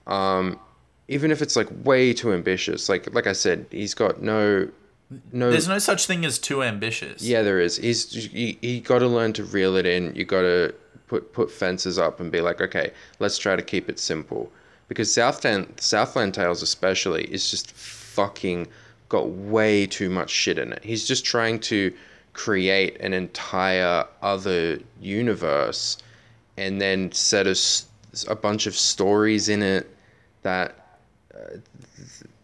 [0.06, 0.60] Um,
[1.08, 4.70] even if it's like way too ambitious, like like I said, he's got no,
[5.32, 5.50] no.
[5.50, 7.24] There's no such thing as too ambitious.
[7.24, 7.78] yeah, there is.
[7.78, 10.14] He's you, he got to learn to reel it in.
[10.14, 10.76] You got to
[11.08, 14.52] put put fences up and be like, okay, let's try to keep it simple.
[14.88, 18.68] Because Southland Southland Tales especially is just fucking
[19.10, 20.84] got way too much shit in it.
[20.84, 21.94] He's just trying to
[22.34, 25.98] create an entire other universe
[26.56, 27.56] and then set a,
[28.28, 29.90] a bunch of stories in it
[30.44, 31.00] that
[31.34, 31.58] uh,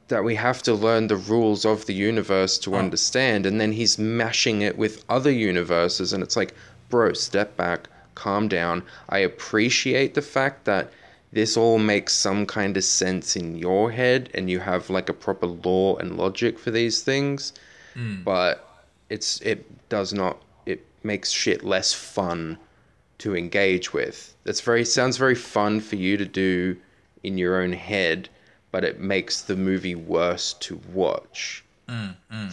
[0.08, 2.78] that we have to learn the rules of the universe to oh.
[2.78, 6.54] understand and then he's mashing it with other universes and it's like
[6.89, 10.91] bro step back calm down i appreciate the fact that
[11.32, 15.13] this all makes some kind of sense in your head and you have like a
[15.13, 17.54] proper law and logic for these things
[17.93, 18.21] hmm.
[18.23, 18.67] but
[19.10, 22.58] it's it does not it makes shit less fun
[23.23, 24.36] to engage with.
[24.43, 26.76] That's very sounds very fun for you to do
[27.23, 28.28] in your own head,
[28.71, 31.63] but it makes the movie worse to watch.
[31.88, 32.49] Hmm, hmm.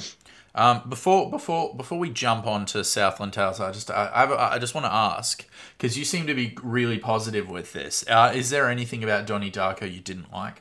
[0.60, 4.58] Um, before before before we jump on to Southland Tales, I just I I, I
[4.58, 8.04] just want to ask because you seem to be really positive with this.
[8.06, 10.60] Uh, is there anything about Donnie Darko you didn't like?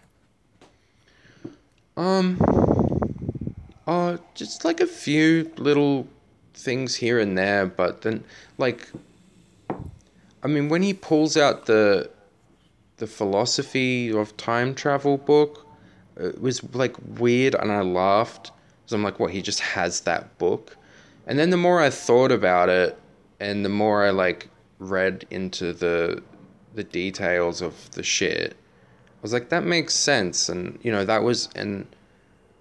[1.97, 2.39] Um
[3.85, 6.07] uh just like a few little
[6.53, 8.23] things here and there, but then
[8.57, 8.87] like
[10.41, 12.09] I mean when he pulls out the
[12.99, 15.67] the philosophy of time travel book,
[16.15, 18.51] it was like weird and I laughed.
[18.89, 20.75] So I'm like, what, he just has that book?
[21.27, 22.97] And then the more I thought about it
[23.39, 24.49] and the more I like
[24.79, 26.23] read into the
[26.73, 31.21] the details of the shit, I was like, that makes sense, and you know that
[31.21, 31.85] was and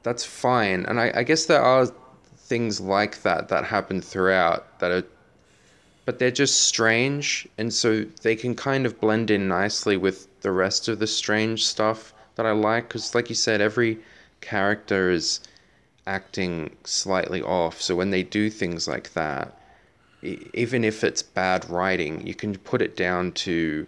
[0.03, 0.85] that's fine.
[0.85, 1.87] And I, I guess there are
[2.37, 5.05] things like that that happen throughout that are,
[6.05, 10.53] but they're just strange, and so they can kind of blend in nicely with the
[10.53, 12.89] rest of the strange stuff that I like.
[12.89, 13.99] Because, like you said, every
[14.43, 15.41] character is
[16.09, 17.81] acting slightly off.
[17.81, 19.55] So when they do things like that,
[20.23, 23.87] even if it's bad writing, you can put it down to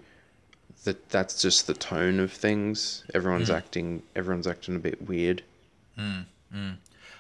[0.84, 3.04] that that's just the tone of things.
[3.14, 5.42] Everyone's acting everyone's acting a bit weird.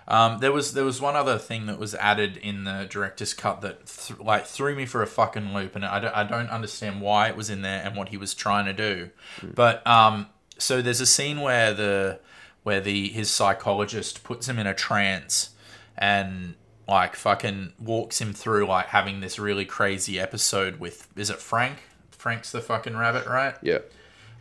[0.08, 3.60] Um, there was there was one other thing that was added in the director's cut
[3.60, 7.00] that th- like threw me for a fucking loop, and I don't, I don't understand
[7.00, 9.10] why it was in there and what he was trying to do.
[9.54, 10.26] But um,
[10.58, 12.18] so there's a scene where the
[12.62, 15.50] where the his psychologist puts him in a trance
[15.96, 16.54] and
[16.88, 21.78] like fucking walks him through like having this really crazy episode with is it Frank?
[22.10, 23.54] Frank's the fucking rabbit, right?
[23.62, 23.78] Yeah.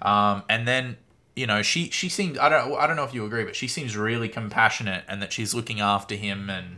[0.02, 0.98] Um, and then
[1.36, 3.68] you know she she seems I don't I don't know if you agree, but she
[3.68, 6.78] seems really compassionate and that she's looking after him and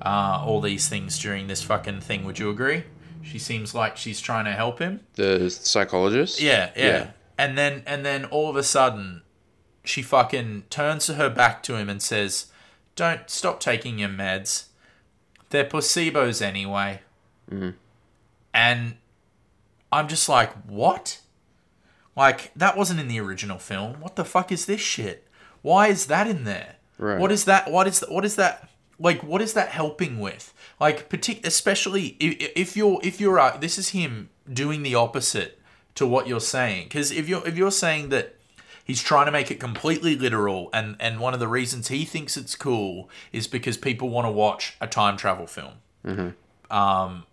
[0.00, 2.24] uh, all these things during this fucking thing.
[2.24, 2.84] Would you agree?
[3.22, 5.00] She seems like she's trying to help him.
[5.14, 6.40] The psychologist?
[6.40, 6.84] Yeah, yeah.
[6.84, 7.10] Yeah.
[7.38, 9.22] And then and then all of a sudden,
[9.84, 12.46] she fucking turns her back to him and says,
[12.96, 14.66] "Don't stop taking your meds.
[15.50, 17.00] They're placebos anyway."
[18.52, 18.96] And
[19.92, 21.20] I'm just like, what?
[22.16, 24.00] Like that wasn't in the original film.
[24.00, 25.26] What the fuck is this shit?
[25.62, 26.76] Why is that in there?
[26.98, 27.18] Right.
[27.18, 27.70] What is that?
[27.70, 28.68] What is what is that?
[28.98, 30.54] Like what is that helping with?
[30.80, 35.58] Like partic- especially if, if you're if you're uh, this is him doing the opposite
[35.96, 36.84] to what you're saying.
[36.84, 38.33] Because if you're if you're saying that
[38.84, 42.36] he's trying to make it completely literal, and and one of the reasons he thinks
[42.36, 46.76] it's cool is because people want to watch a time travel film mm-hmm.
[46.76, 47.24] um,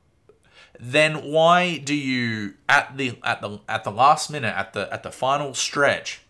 [0.80, 5.04] then why do you at the at the at the last minute at the at
[5.04, 6.22] the final stretch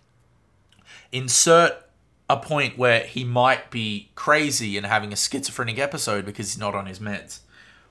[1.12, 1.74] insert
[2.32, 6.74] a point where he might be crazy and having a schizophrenic episode because he's not
[6.74, 7.40] on his meds?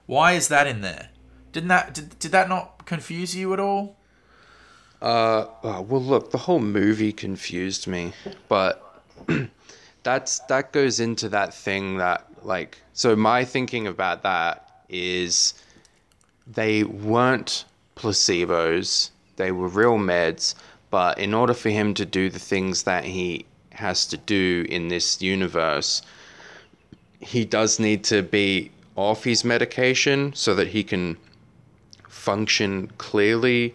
[0.06, 1.10] Why is that in there?
[1.52, 3.96] Didn't that did, did that not confuse you at all?
[5.00, 8.12] Uh, oh, well, look, the whole movie confused me,
[8.48, 9.02] but
[10.02, 12.78] that's that goes into that thing that like.
[12.92, 15.54] So my thinking about that is
[16.46, 17.64] they weren't
[17.96, 20.54] placebos; they were real meds.
[20.90, 24.88] But in order for him to do the things that he has to do in
[24.88, 26.02] this universe,
[27.20, 31.16] he does need to be off his medication so that he can
[32.08, 33.74] function clearly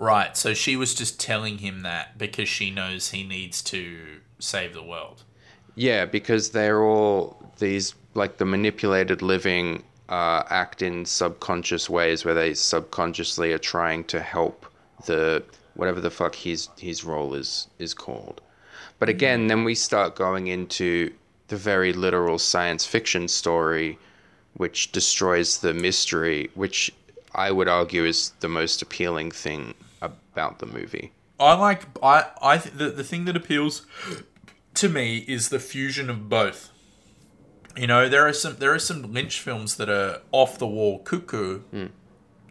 [0.00, 0.34] Right.
[0.36, 4.82] So she was just telling him that because she knows he needs to save the
[4.82, 5.24] world.
[5.74, 12.34] Yeah, because they're all these like the manipulated living uh, act in subconscious ways where
[12.34, 14.66] they subconsciously are trying to help
[15.06, 18.40] the whatever the fuck his his role is is called.
[18.98, 21.12] But again, then we start going into
[21.48, 23.98] the very literal science fiction story,
[24.54, 26.92] which destroys the mystery, which
[27.34, 31.12] I would argue is the most appealing thing about the movie.
[31.38, 33.86] I like I I th- the the thing that appeals
[34.74, 36.70] to me is the fusion of both.
[37.76, 40.98] You know, there are some there are some Lynch films that are off the wall
[40.98, 41.86] cuckoo, hmm.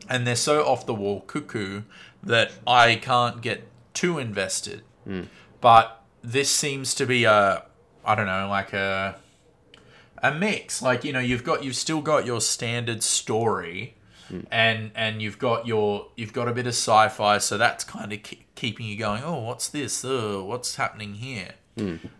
[0.10, 1.84] and they're so off the wall cuckoo
[2.24, 4.84] that I can't get too invested.
[5.04, 5.24] Hmm.
[5.62, 7.66] But this seems to be a
[8.06, 9.18] I don't know like a
[10.24, 10.82] a mix.
[10.82, 13.96] Like you know, you've got you've still got your standard story,
[14.52, 18.24] and and you've got your you've got a bit of sci-fi, so that's kind of
[18.24, 19.24] ke- keeping you going.
[19.24, 20.04] Oh, what's this?
[20.06, 21.56] Oh, what's happening here?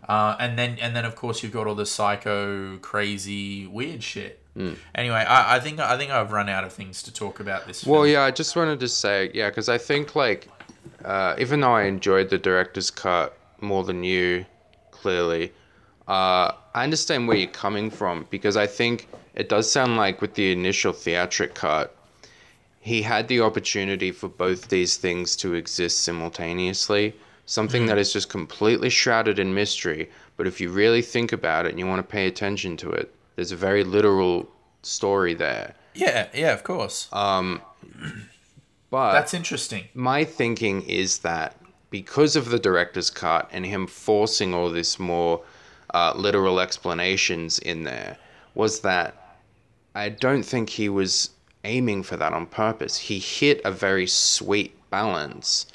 [0.08, 4.38] Uh, and then and then of course you've got all the psycho, crazy, weird shit.
[4.94, 7.86] Anyway, I, I think I think I've run out of things to talk about this.
[7.86, 8.12] Well, film.
[8.12, 10.48] yeah, I just wanted to say, yeah, because I think like,
[11.04, 14.44] uh, even though I enjoyed the director's cut more than you,
[14.90, 15.52] clearly,
[16.08, 20.34] uh, I understand where you're coming from because I think it does sound like with
[20.34, 21.96] the initial theatric cut,
[22.80, 27.14] he had the opportunity for both these things to exist simultaneously.
[27.44, 31.70] Something that is just completely shrouded in mystery, but if you really think about it
[31.70, 34.48] and you want to pay attention to it, there's a very literal
[34.82, 35.74] story there.
[35.94, 37.08] yeah, yeah, of course.
[37.12, 37.60] Um,
[38.90, 39.84] But that's interesting.
[39.94, 41.56] my thinking is that
[41.90, 45.42] because of the director's cut and him forcing all this more
[45.94, 48.16] uh, literal explanations in there,
[48.54, 49.38] was that
[49.94, 51.30] I don't think he was
[51.64, 52.96] aiming for that on purpose.
[52.96, 55.66] He hit a very sweet balance,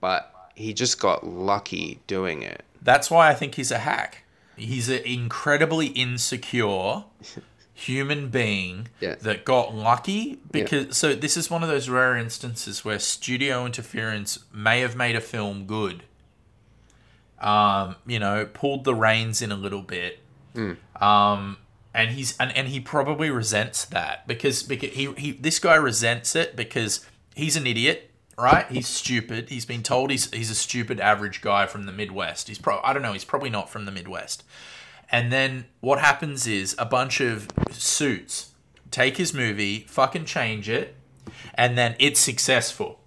[0.00, 2.62] but he just got lucky doing it.
[2.80, 4.24] That's why I think he's a hack.
[4.56, 7.04] He's an incredibly insecure
[7.74, 9.14] human being Yeah.
[9.22, 14.38] that got lucky because so this is one of those rare instances where studio interference
[14.52, 16.02] may have made a film good.
[17.40, 20.20] Um, you know, pulled the reins in a little bit.
[21.00, 21.56] Um,
[21.94, 26.34] and he's and, and he probably resents that because because he, he this guy resents
[26.34, 28.66] it because he's an idiot, right?
[28.70, 29.50] He's stupid.
[29.50, 32.48] He's been told he's he's a stupid average guy from the Midwest.
[32.48, 34.44] He's pro I don't know, he's probably not from the Midwest.
[35.10, 38.52] And then what happens is a bunch of suits
[38.90, 40.94] take his movie, fucking change it,
[41.54, 43.00] and then it's successful.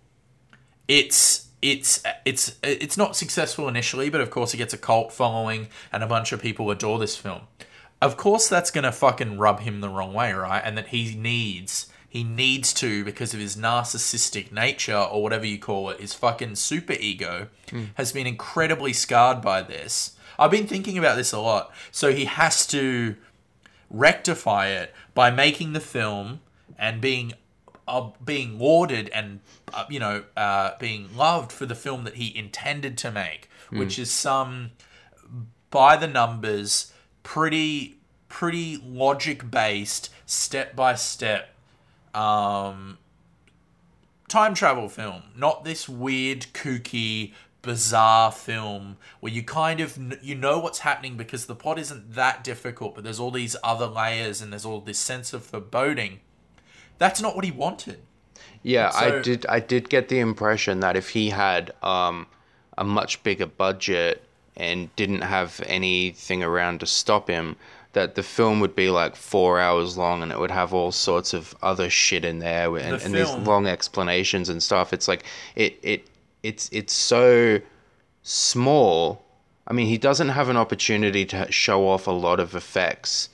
[0.88, 5.70] It's it's it's it's not successful initially, but of course it gets a cult following
[5.92, 7.42] and a bunch of people adore this film.
[8.06, 10.62] Of course that's gonna fucking rub him the wrong way, right?
[10.64, 15.58] And that he needs he needs to because of his narcissistic nature or whatever you
[15.58, 17.47] call it, his fucking super ego
[17.95, 20.16] has been incredibly scarred by this.
[20.38, 21.74] I've been thinking about this a lot.
[21.91, 23.16] So he has to
[23.89, 26.41] rectify it by making the film
[26.78, 27.34] and being
[27.88, 29.39] uh, being lauded and
[29.74, 33.97] uh, you know uh, being loved for the film that he intended to make, which
[33.97, 34.72] is some
[35.72, 36.93] by the numbers,
[37.26, 37.98] pretty
[38.30, 41.50] pretty logic based, step by step
[42.16, 42.98] um,
[44.28, 50.60] time travel film, not this weird, kooky, bizarre film where you kind of you know
[50.60, 54.52] what's happening because the plot isn't that difficult, but there's all these other layers and
[54.54, 56.22] there's all this sense of foreboding.
[56.98, 58.00] That's not what he wanted.
[58.64, 59.46] Yeah, I did.
[59.48, 62.28] I did get the impression that if he had um,
[62.78, 64.25] a much bigger budget
[64.58, 67.56] and didn't have anything around to stop him,
[67.93, 71.34] that the film would be like four hours long and it would have all sorts
[71.34, 74.91] of other shit in there and, The and these long explanations and stuff.
[74.91, 75.24] It's like
[75.56, 76.08] it it
[76.43, 77.62] it's it's so
[78.24, 79.24] small.
[79.68, 83.30] I mean, he doesn't have an opportunity to show off a lot of effects.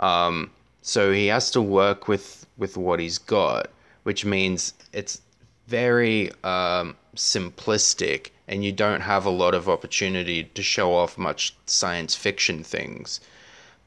[0.00, 0.50] Um,
[0.82, 3.70] so he has to work with with what he's got,
[4.04, 5.20] which means it's
[5.66, 11.54] very um, simplistic, and you don't have a lot of opportunity to show off much
[11.66, 13.20] science fiction things.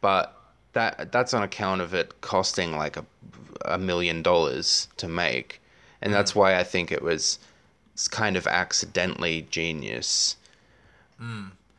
[0.02, 0.38] But
[0.74, 3.06] that that's on account of it costing like a
[3.66, 5.62] a million dollars to make,
[6.02, 7.40] and that's why I think it was
[8.10, 10.36] kind of accidentally genius.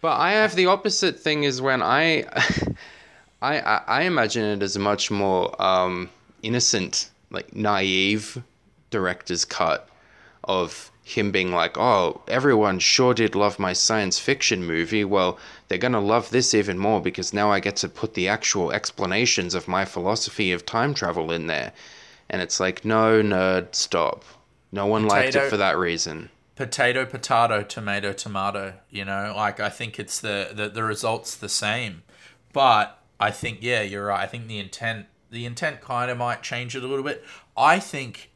[0.00, 2.22] But I have the opposite thing is when I,
[3.42, 6.11] I, I, I imagine it as a much more um,
[6.42, 8.40] innocent, like naive
[8.90, 9.88] director's cut
[10.44, 15.05] of him being like, oh, everyone sure did love my science fiction movie.
[15.05, 15.38] Well,
[15.68, 18.70] they're going to love this even more because now I get to put the actual
[18.72, 21.72] explanations of my philosophy of time travel in there.
[22.30, 24.24] And it's like, no, nerd, stop.
[24.70, 26.30] No one liked it for that reason.
[26.55, 31.48] potato potato tomato tomato you know like i think it's the, the the results the
[31.48, 32.03] same
[32.53, 36.42] but i think yeah you're right i think the intent the intent kind of might
[36.42, 37.24] change it a little bit
[37.57, 38.30] i think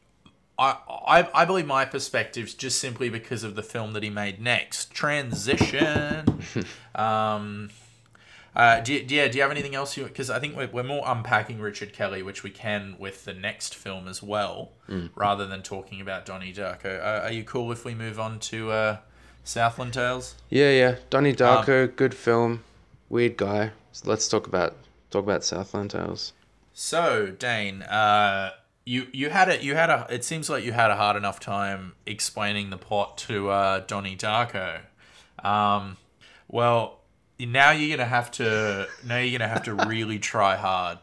[0.59, 4.41] I, I, I believe my perspective's just simply because of the film that he made
[4.41, 6.41] next transition
[6.95, 7.69] um
[8.57, 10.03] uh, do you, yeah, do you have anything else you?
[10.03, 13.75] Because I think we're, we're more unpacking Richard Kelly, which we can with the next
[13.75, 14.71] film as well,
[15.13, 16.99] rather than talking about Donnie Darko.
[16.99, 18.97] Uh, are you cool if we move on to uh,
[19.43, 20.33] Southland Tales?
[20.49, 20.95] Yeah, yeah.
[21.11, 22.63] Donnie Darko, good film.
[23.09, 23.73] Weird guy.
[23.91, 24.75] So let's talk about
[25.11, 26.33] talk about Southland Tales.
[26.73, 28.53] So Dane, uh,
[28.87, 30.07] you you had a you had a.
[30.09, 34.15] It seems like you had a hard enough time explaining the plot to uh, Donnie
[34.15, 34.79] Darko.
[35.43, 35.97] Um,
[36.47, 37.01] well,
[37.37, 40.99] now you're gonna have to now you're gonna have to really try hard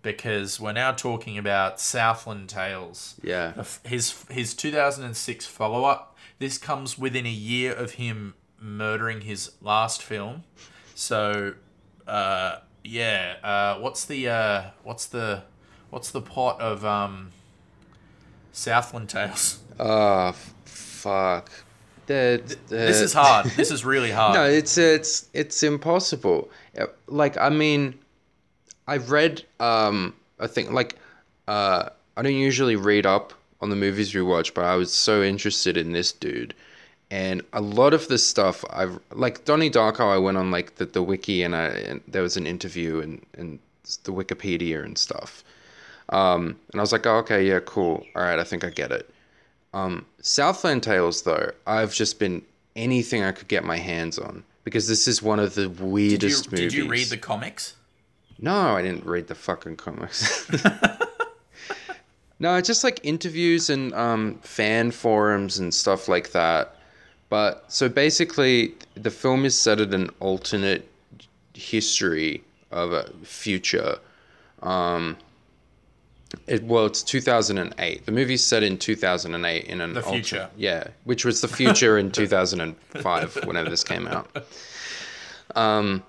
[0.00, 3.16] because we're now talking about Southland Tales.
[3.22, 3.62] Yeah.
[3.84, 6.16] His his 2006 follow up.
[6.38, 10.44] This comes within a year of him murdering his last film.
[10.94, 11.54] So,
[12.06, 13.34] uh, yeah.
[13.42, 15.42] Uh, what's the uh, what's the
[15.90, 17.32] what's the plot of um,
[18.52, 19.60] Southland Tales?
[19.78, 21.50] Oh, f- fuck.
[22.06, 23.46] The, the, This is hard.
[23.56, 24.34] This is really hard.
[24.38, 26.50] No, it's it's it's impossible.
[26.78, 27.98] Uh, Like I mean,
[28.86, 30.96] I've read um I think like
[31.46, 35.22] uh I don't usually read up on the movies we watch, but I was so
[35.22, 36.54] interested in this dude.
[37.10, 40.86] And a lot of the stuff I've like Donnie Darko, I went on like the,
[40.86, 43.58] the wiki and I and there was an interview and and
[44.04, 45.44] the Wikipedia and stuff.
[46.10, 48.04] Um, and I was like, oh, okay, yeah, cool.
[48.14, 49.10] All right, I think I get it.
[49.74, 52.42] Um, Southland Tales, though, I've just been
[52.76, 55.86] anything I could get my hands on because this is one of the did you
[55.86, 56.72] weirdest movies.
[56.72, 57.74] did you read the comics?
[58.38, 60.48] No, I didn't read the fucking comics.
[62.38, 66.76] no, it's just like interviews and um, fan forums and stuff like that.
[67.28, 70.88] But so basically, the film is set at an alternate
[71.54, 73.98] history of a future
[74.62, 75.16] Um,
[76.46, 78.04] it, well, it's 2008.
[78.06, 80.48] The movie's set in 2008 in an The ultra- future.
[80.56, 84.46] yeah, which was the future in 2005 whenever this came out.
[85.54, 86.02] Um,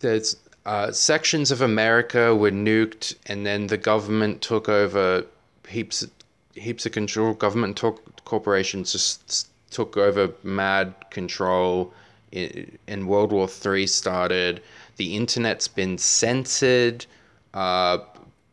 [0.00, 5.24] there's uh, sections of America were nuked, and then the government took over
[5.68, 6.06] heaps,
[6.54, 7.34] heaps of control.
[7.34, 11.92] Government took corporations just took over mad control.
[12.32, 14.60] And World War Three started.
[14.96, 17.06] The internet's been censored.
[17.52, 17.98] Uh,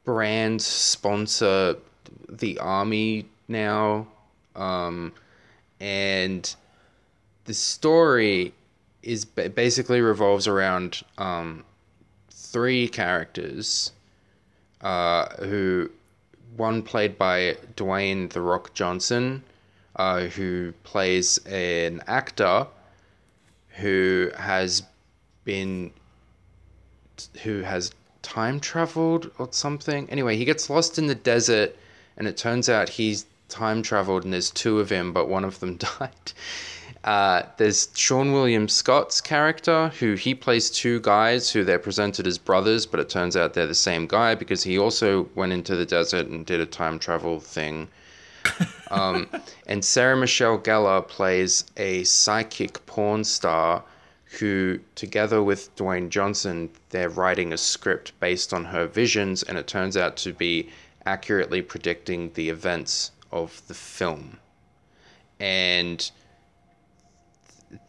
[0.04, 1.76] brands sponsor
[2.30, 4.08] the army now,
[4.56, 5.14] um,
[5.80, 6.56] and
[7.46, 8.54] the story
[9.04, 11.64] is basically revolves around um,
[12.30, 13.92] three characters
[14.82, 15.90] uh, who
[16.58, 19.44] one played by Dwayne the Rock Johnson
[19.96, 22.68] uh, who plays an actor
[23.70, 24.84] who has
[25.44, 25.92] been
[27.44, 27.92] who has
[28.22, 31.76] time traveled or something anyway he gets lost in the desert
[32.18, 35.60] and it turns out he's time traveled and there's two of him but one of
[35.60, 36.34] them died
[37.04, 42.38] uh, there's Seann William Scott's character, who he plays two guys who they're presented as
[42.38, 45.86] brothers, but it turns out they're the same guy because he also went into the
[45.86, 47.88] desert and did a time travel thing.
[48.92, 49.30] Um,
[49.68, 53.86] and Sarah Michelle Gellar plays a psychic porn star
[54.40, 59.68] who, together with Dwayne Johnson, they're writing a script based on her visions, and it
[59.68, 60.70] turns out to be
[61.06, 64.38] accurately predicting the events of the film.
[65.40, 66.10] And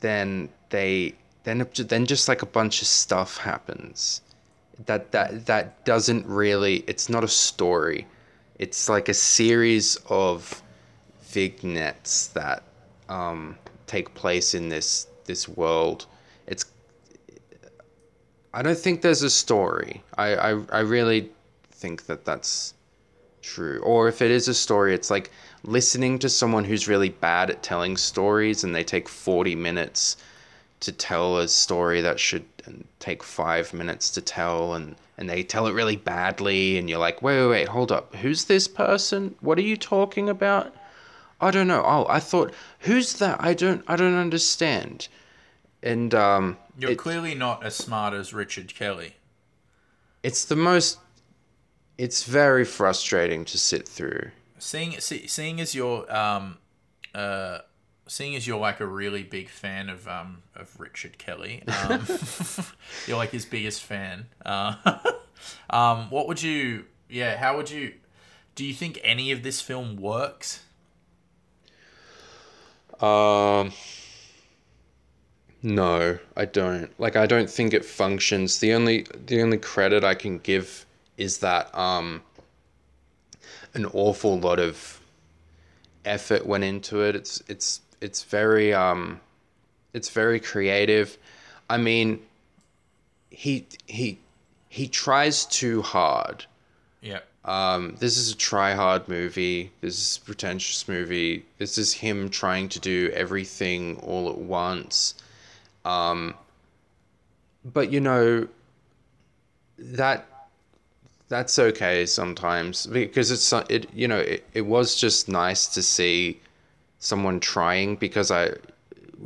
[0.00, 1.14] then they
[1.44, 4.20] then then just like a bunch of stuff happens.
[4.86, 8.06] That that that doesn't really it's not a story.
[8.58, 10.62] It's like a series of
[11.22, 12.62] vignettes that
[13.08, 16.06] um, take place in this this world
[18.54, 21.30] i don't think there's a story i i, I really
[21.70, 22.74] think that that's
[23.42, 23.80] true.
[23.82, 25.30] Or if it is a story, it's like
[25.64, 30.16] listening to someone who's really bad at telling stories and they take 40 minutes
[30.80, 32.44] to tell a story that should
[32.98, 37.20] take five minutes to tell and, and they tell it really badly and you're like,
[37.22, 38.14] wait, wait, wait, hold up.
[38.16, 39.34] Who's this person?
[39.40, 40.74] What are you talking about?
[41.40, 41.82] I don't know.
[41.84, 43.42] Oh, I thought, who's that?
[43.42, 45.08] I don't, I don't understand.
[45.82, 49.16] And um, You're it- clearly not as smart as Richard Kelly.
[50.22, 50.98] it's the most,
[51.98, 54.30] it's very frustrating to sit through.
[54.58, 56.58] Seeing see, seeing as you're um,
[57.14, 57.58] uh,
[58.06, 62.06] seeing as you're like a really big fan of um, of Richard Kelly, um,
[63.08, 64.26] you're like his biggest fan.
[64.46, 64.76] Uh,
[65.70, 66.84] um, what would you?
[67.08, 67.94] Yeah, how would you?
[68.54, 70.60] Do you think any of this film works?
[73.00, 73.72] Um,
[75.62, 76.90] no, I don't.
[76.98, 78.58] Like, I don't think it functions.
[78.58, 80.86] The only the only credit I can give
[81.16, 82.22] is that um,
[83.74, 85.00] an awful lot of
[86.04, 87.14] effort went into it.
[87.14, 89.20] It's it's it's very um,
[89.92, 91.16] it's very creative.
[91.70, 92.22] I mean,
[93.30, 94.18] he he
[94.68, 96.46] he tries too hard.
[97.00, 97.20] Yeah.
[97.44, 99.72] Um, this is a try hard movie.
[99.80, 101.44] This is a pretentious movie.
[101.58, 105.14] This is him trying to do everything all at once.
[105.84, 106.34] Um,
[107.64, 108.48] but you know
[109.78, 110.26] that
[111.28, 116.40] that's okay sometimes because it's it you know it, it was just nice to see
[116.98, 118.50] someone trying because I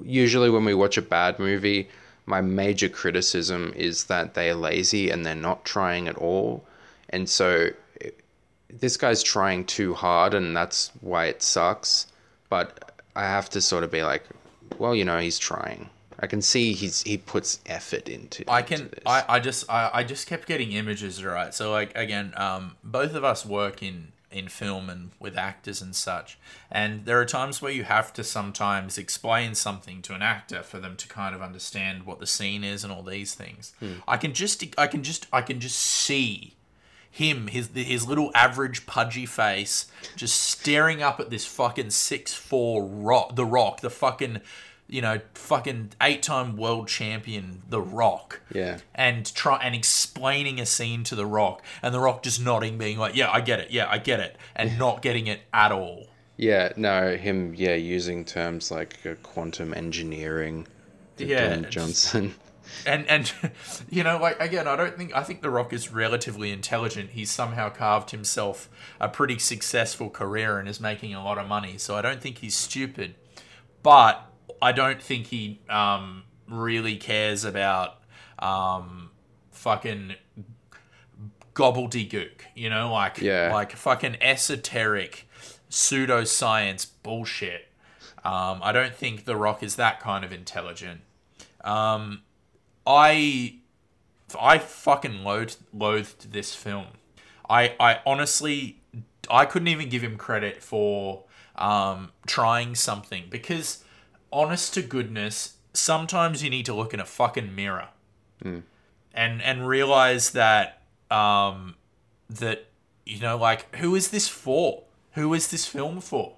[0.05, 1.89] usually when we watch a bad movie
[2.27, 6.65] my major criticism is that they are lazy and they're not trying at all.
[7.11, 7.71] And so
[8.69, 12.09] this guy's trying too hard and that's why it sucks.
[12.49, 14.25] But I have to sort of be like
[14.79, 15.89] well you know he's trying
[16.21, 18.89] I can see he's he puts effort into I into can.
[18.89, 19.03] this.
[19.07, 19.71] I, I just.
[19.71, 21.53] I, I just kept getting images right.
[21.53, 25.95] So like again, um, both of us work in in film and with actors and
[25.95, 26.39] such,
[26.71, 30.79] and there are times where you have to sometimes explain something to an actor for
[30.79, 33.73] them to kind of understand what the scene is and all these things.
[34.09, 34.65] I can just.
[34.79, 35.27] I can just.
[35.33, 36.55] I can just see
[37.11, 39.87] him, his his little average pudgy face,
[40.17, 44.43] just staring up at this fucking six four rock, the Rock, the fucking,
[44.89, 48.41] you know, fucking eight time world champion, the Rock.
[48.53, 48.79] Yeah.
[48.95, 52.99] And try and explaining a scene to the Rock, and the Rock just nodding, being
[52.99, 53.71] like, "Yeah, I get it.
[53.71, 56.07] Yeah, I get it," and not getting it at all.
[56.37, 60.67] Yeah, no, him, yeah, using terms like uh, quantum engineering.
[61.17, 62.35] Yeah, Johnson.
[62.85, 63.33] and and
[63.89, 67.31] you know like again i don't think i think the rock is relatively intelligent he's
[67.31, 68.69] somehow carved himself
[69.01, 72.39] a pretty successful career and is making a lot of money so i don't think
[72.39, 73.15] he's stupid
[73.83, 74.26] but
[74.63, 77.99] i don't think he um really cares about
[78.39, 79.11] um
[79.51, 80.15] fucking
[81.55, 83.51] gobbledygook, you know, like Yeah.
[83.53, 85.29] like fucking esoteric
[85.71, 87.69] pseudoscience bullshit.
[88.25, 91.01] Um, I don't think The Rock is that kind of intelligent.
[91.65, 92.23] Um,
[92.87, 93.57] I
[94.39, 96.87] I fucking loathed, loathed this film.
[97.49, 98.81] I I honestly
[99.31, 101.25] I couldn't even give him credit for
[101.57, 103.83] um, trying something because
[104.33, 107.89] honest to goodness, sometimes you need to look in a fucking mirror
[109.17, 111.75] and and realize that um,
[112.29, 112.67] that
[113.05, 114.83] you know like who is this for?
[115.13, 116.35] Who is this film for?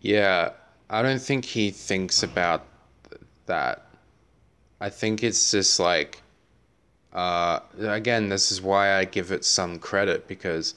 [0.00, 0.50] Yeah,
[0.88, 2.64] I don't think he thinks about
[3.08, 3.86] th- that.
[4.80, 6.22] I think it's just like,
[7.12, 10.74] uh, again, this is why I give it some credit because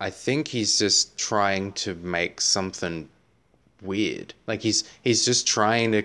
[0.00, 3.08] I think he's just trying to make something
[3.82, 4.34] weird.
[4.46, 6.02] Like he's he's just trying to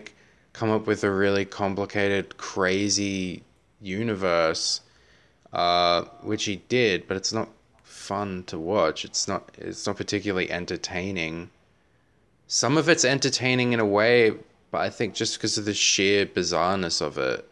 [0.53, 3.43] come up with a really complicated, crazy
[3.81, 4.81] universe,
[5.51, 7.49] uh, which he did, but it's not
[7.83, 9.05] fun to watch.
[9.05, 11.49] It's not it's not particularly entertaining
[12.53, 14.31] some of it's entertaining in a way,
[14.69, 17.49] but I think just because of the sheer bizarreness of it.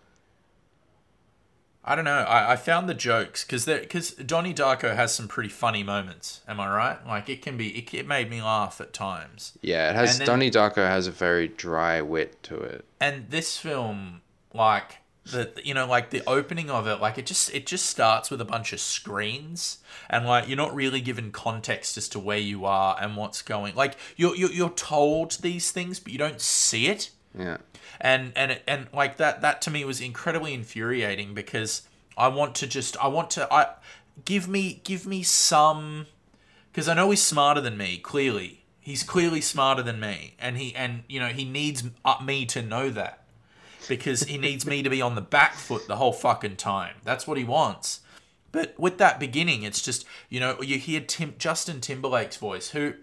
[1.84, 2.12] I don't know.
[2.12, 6.42] I, I found the jokes because because Donnie Darko has some pretty funny moments.
[6.48, 7.08] Am I right?
[7.08, 7.70] Like it can be.
[7.70, 9.58] It, it made me laugh at times.
[9.62, 12.86] Yeah, it has then- Donnie Darko has a very dry wit to it.
[13.00, 14.22] And this film,
[14.54, 18.30] like the you know like the opening of it, like it just it just starts
[18.30, 19.80] with a bunch of screens
[20.10, 23.74] and like you're not really given context as to where you are and what's going.
[23.76, 27.10] Like you're you're, you're told these things, but you don't see it.
[27.38, 27.58] Yeah.
[28.02, 31.84] And and and like that that to me was incredibly infuriating because
[32.18, 33.68] I want to just I want to I
[34.26, 36.08] give me give me some
[36.72, 38.64] because I know he's smarter than me clearly.
[38.80, 40.34] He's clearly smarter than me.
[40.40, 43.24] And he and you know he needs uh, me to know that
[43.88, 46.96] because he needs me to be on the back foot the whole fucking time.
[47.04, 48.02] That's what he wants.
[48.52, 52.96] But with that beginning it's just you know you hear Tim Justin Timberlake's voice who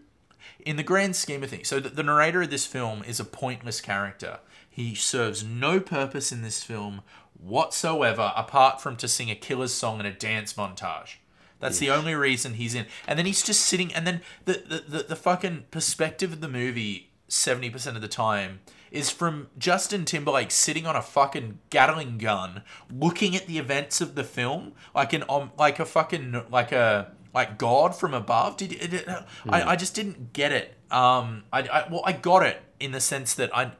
[0.66, 3.24] in the grand scheme of things, so the, the narrator of this film is a
[3.24, 4.40] pointless character.
[4.78, 7.02] He serves no purpose in this film
[7.34, 11.16] whatsoever, apart from to sing a killer's song and a dance montage.
[11.58, 12.86] That's the only reason he's in.
[13.08, 16.48] And then he's just sitting, and then the, the, the, the fucking perspective of the
[16.48, 18.60] movie, 70% of the time,
[18.92, 24.14] is from Justin Timberlake sitting on a fucking Gatling gun, looking at the events of
[24.14, 28.56] the film, like an um, like a fucking like a like God from above.
[28.56, 29.08] Did it, it,
[29.48, 29.72] I?
[29.72, 30.74] I just didn't get it.
[30.90, 33.72] Um, I, I well, I got it in the sense that I,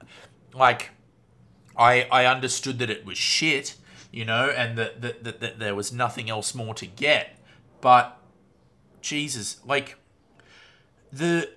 [0.58, 0.90] like,
[1.76, 3.76] I I understood that it was shit,
[4.12, 7.38] you know, and that that, that, that there was nothing else more to get.
[7.80, 8.18] But
[9.00, 9.96] Jesus, like
[11.12, 11.50] the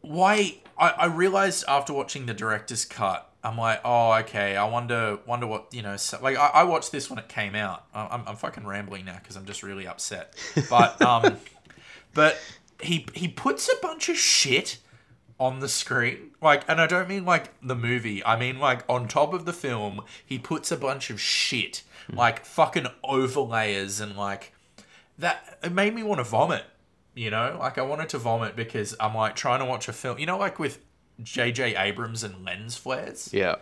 [0.00, 5.18] why I, I realized after watching the director's cut i'm like oh okay i wonder
[5.26, 8.06] wonder what you know so, like I, I watched this when it came out I-
[8.10, 10.34] i'm, I'm fucking rambling now because i'm just really upset
[10.70, 11.36] but um
[12.14, 12.38] but
[12.80, 14.78] he he puts a bunch of shit
[15.38, 16.30] on the screen.
[16.40, 18.24] Like and i don't mean like the movie.
[18.24, 22.16] I mean like on top of the film he puts a bunch of shit hmm.
[22.16, 24.52] like fucking overlayers and like
[25.18, 26.64] that it made me want to vomit
[27.14, 27.56] you know?
[27.58, 30.18] Like i wanted to vomit because i'm like trying to watch a film.
[30.18, 30.80] You know like with
[31.22, 33.30] jj abrams and lens flares?
[33.32, 33.56] Yeah.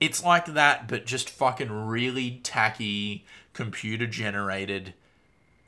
[0.00, 4.94] it's like that but just fucking really tacky computer generated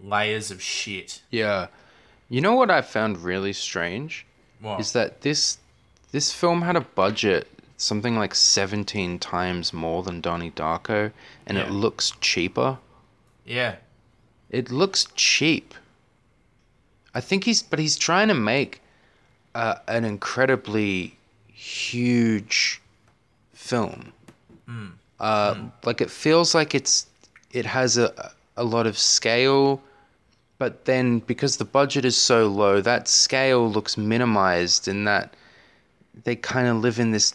[0.01, 1.22] layers of shit.
[1.30, 1.68] Yeah.
[2.28, 4.26] You know what I found really strange
[4.61, 4.80] What?
[4.80, 5.59] is that this
[6.12, 7.46] this film had a budget
[7.76, 11.12] something like 17 times more than Donnie Darko
[11.46, 11.64] and Yeah.
[11.64, 12.78] it looks cheaper.
[13.44, 13.76] yeah
[14.50, 15.74] It looks cheap.
[17.14, 18.80] I think he's, but he's trying to make
[19.54, 21.16] uh, an incredibly
[21.52, 22.80] huge
[23.52, 24.12] film.
[25.20, 25.54] Uh,
[25.84, 27.06] Like it feels like it's,
[27.52, 29.80] it has a a lot of scale,
[30.59, 35.34] but then because the budget is so low, that scale looks minimized in that
[36.24, 37.34] they kind of live in this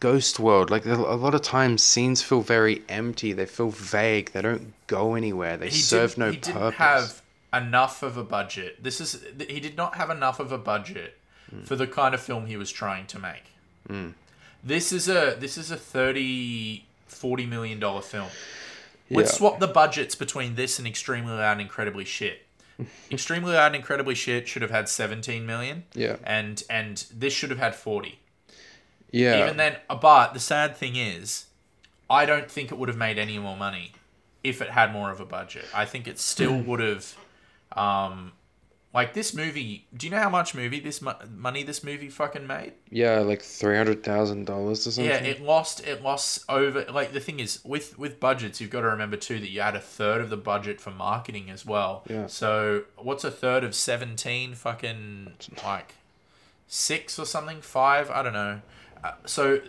[0.00, 0.70] ghost world.
[0.70, 3.32] Like a lot of times, scenes feel very empty.
[3.32, 4.32] They feel vague.
[4.32, 5.56] They don't go anywhere.
[5.56, 6.46] They he serve no he purpose.
[6.48, 10.52] He didn't have enough of a budget this is he did not have enough of
[10.52, 11.16] a budget
[11.50, 11.62] Hmm.
[11.62, 13.44] for the kind of film he was trying to make
[14.62, 18.28] this is a this is a 30 40 million dollar film
[19.10, 19.38] let's Yeah.
[19.38, 22.46] swap the budgets between this and extremely loud and incredibly shit
[23.10, 26.16] extremely loud and incredibly shit should have had 17 million Yeah.
[26.24, 28.18] and and this should have had 40
[29.10, 29.42] yeah.
[29.44, 31.46] even then uh, but the sad thing is
[32.10, 33.92] i don't think it would have made any more money
[34.44, 37.16] if it had more of a budget i think it still would have
[37.72, 38.32] um
[38.94, 42.46] Like this movie, do you know how much movie this mo- money this movie fucking
[42.46, 42.72] made?
[42.90, 45.10] Yeah, like three hundred thousand dollars or something.
[45.10, 45.86] Yeah, it lost.
[45.86, 46.86] It lost over.
[46.90, 49.76] Like the thing is, with with budgets, you've got to remember too that you add
[49.76, 52.02] a third of the budget for marketing as well.
[52.08, 52.28] Yeah.
[52.28, 54.54] So what's a third of seventeen?
[54.54, 55.94] Fucking like
[56.66, 57.60] six or something?
[57.60, 58.10] Five?
[58.10, 58.62] I don't know.
[59.04, 59.60] Uh, so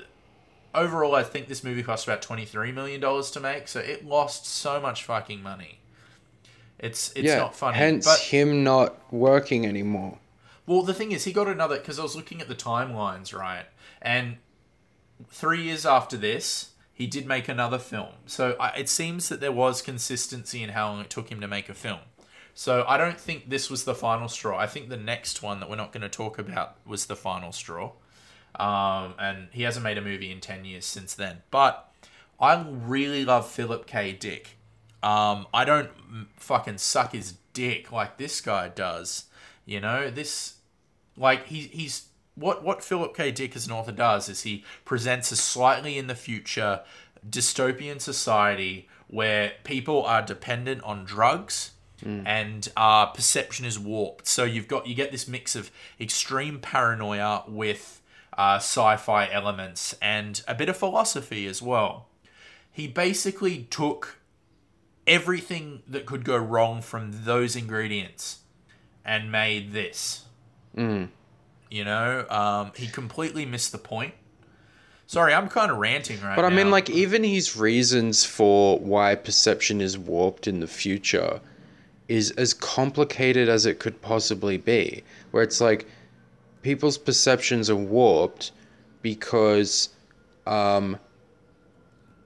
[0.74, 3.68] overall, I think this movie cost about twenty three million dollars to make.
[3.68, 5.80] So it lost so much fucking money.
[6.80, 7.38] It's it's yeah.
[7.38, 7.78] not funny.
[7.78, 10.18] Hence but him not working anymore.
[10.66, 13.66] well, the thing is, he got another because I was looking at the timelines, right?
[14.02, 14.38] And
[15.30, 18.14] three years after this, he did make another film.
[18.26, 21.48] So I, it seems that there was consistency in how long it took him to
[21.48, 22.00] make a film.
[22.54, 24.58] So I don't think this was the final straw.
[24.58, 27.54] I think the next one that we're not going to talk about was the final
[27.54, 27.94] straw.
[28.56, 31.42] Um, and he hasn't made a movie in 10 years since then.
[31.52, 31.90] But
[32.38, 34.12] I really love Philip K.
[34.12, 34.58] Dick.
[35.02, 39.26] Um, I don't mm, fucking suck his dick like this guy does.
[39.66, 40.56] You know, this
[41.16, 43.32] like he, he's what what Philip K.
[43.32, 46.82] Dick as an author does is he presents a slightly in the future
[47.28, 51.72] dystopian society where people are dependent on drugs
[52.26, 54.28] and uh, perception is warped.
[54.28, 58.02] So you've got you get this mix of extreme paranoia with
[58.38, 62.08] uh, sci-fi elements and a bit of philosophy as well.
[62.72, 64.19] He basically took
[65.10, 68.40] everything that could go wrong from those ingredients
[69.04, 70.26] and made this.
[71.70, 74.14] You know, um, he completely missed the point.
[75.08, 79.16] Sorry, I'm kind of ranting right But I mean, like, even his reasons for why
[79.16, 81.42] perception is warped in the future
[82.08, 85.04] is as complicated as it could possibly be.
[85.32, 85.88] Where it's like
[86.62, 88.52] people's perceptions are warped
[89.02, 89.90] because
[90.46, 90.98] um,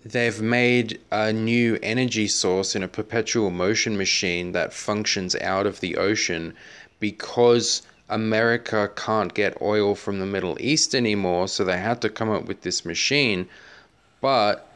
[0.05, 5.79] they've made a new energy source in a perpetual motion machine that functions out of
[5.79, 6.53] the ocean
[6.99, 12.29] because America can't get oil from the Middle East anymore, so they had to come
[12.29, 13.47] up with this machine.
[14.21, 14.69] But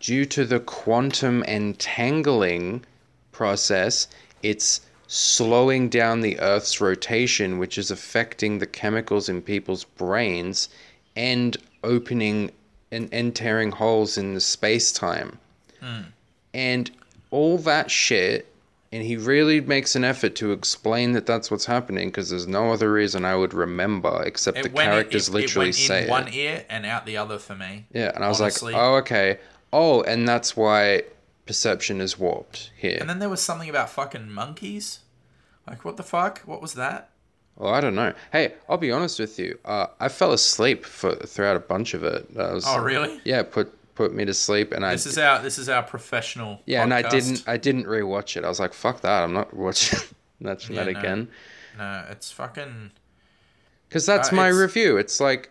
[0.00, 2.84] due to the quantum entangling
[3.30, 4.08] process,
[4.42, 10.68] it's slowing down the Earth's rotation, which is affecting the chemicals in people's brains
[11.14, 12.50] and opening
[12.92, 15.38] and, and tearing holes in the space time.
[15.80, 16.02] Hmm.
[16.54, 16.90] And
[17.30, 18.46] all that shit,
[18.92, 22.70] and he really makes an effort to explain that that's what's happening because there's no
[22.72, 26.10] other reason I would remember except the characters it- literally it went say in it.
[26.10, 27.86] one ear and out the other for me.
[27.92, 28.74] Yeah, and I was honestly.
[28.74, 29.38] like, oh, okay.
[29.72, 31.04] Oh, and that's why
[31.46, 32.98] perception is warped here.
[33.00, 35.00] And then there was something about fucking monkeys.
[35.66, 36.40] Like, what the fuck?
[36.40, 37.08] What was that?
[37.56, 38.12] Well, I don't know.
[38.32, 39.58] Hey, I'll be honest with you.
[39.64, 42.32] Uh, I fell asleep for throughout a bunch of it.
[42.34, 43.20] That was, Oh, really?
[43.24, 46.60] Yeah, put put me to sleep, and I This is our this is our professional.
[46.66, 48.44] yeah, and I didn't I didn't rewatch it.
[48.44, 49.22] I was like, fuck that.
[49.22, 49.98] I'm not watching
[50.40, 50.98] watching Yeah, that no.
[51.00, 51.28] again.
[51.78, 52.90] No, it's fucking.
[53.88, 54.96] Because that's Uh, my it's- review.
[54.96, 55.50] It's like,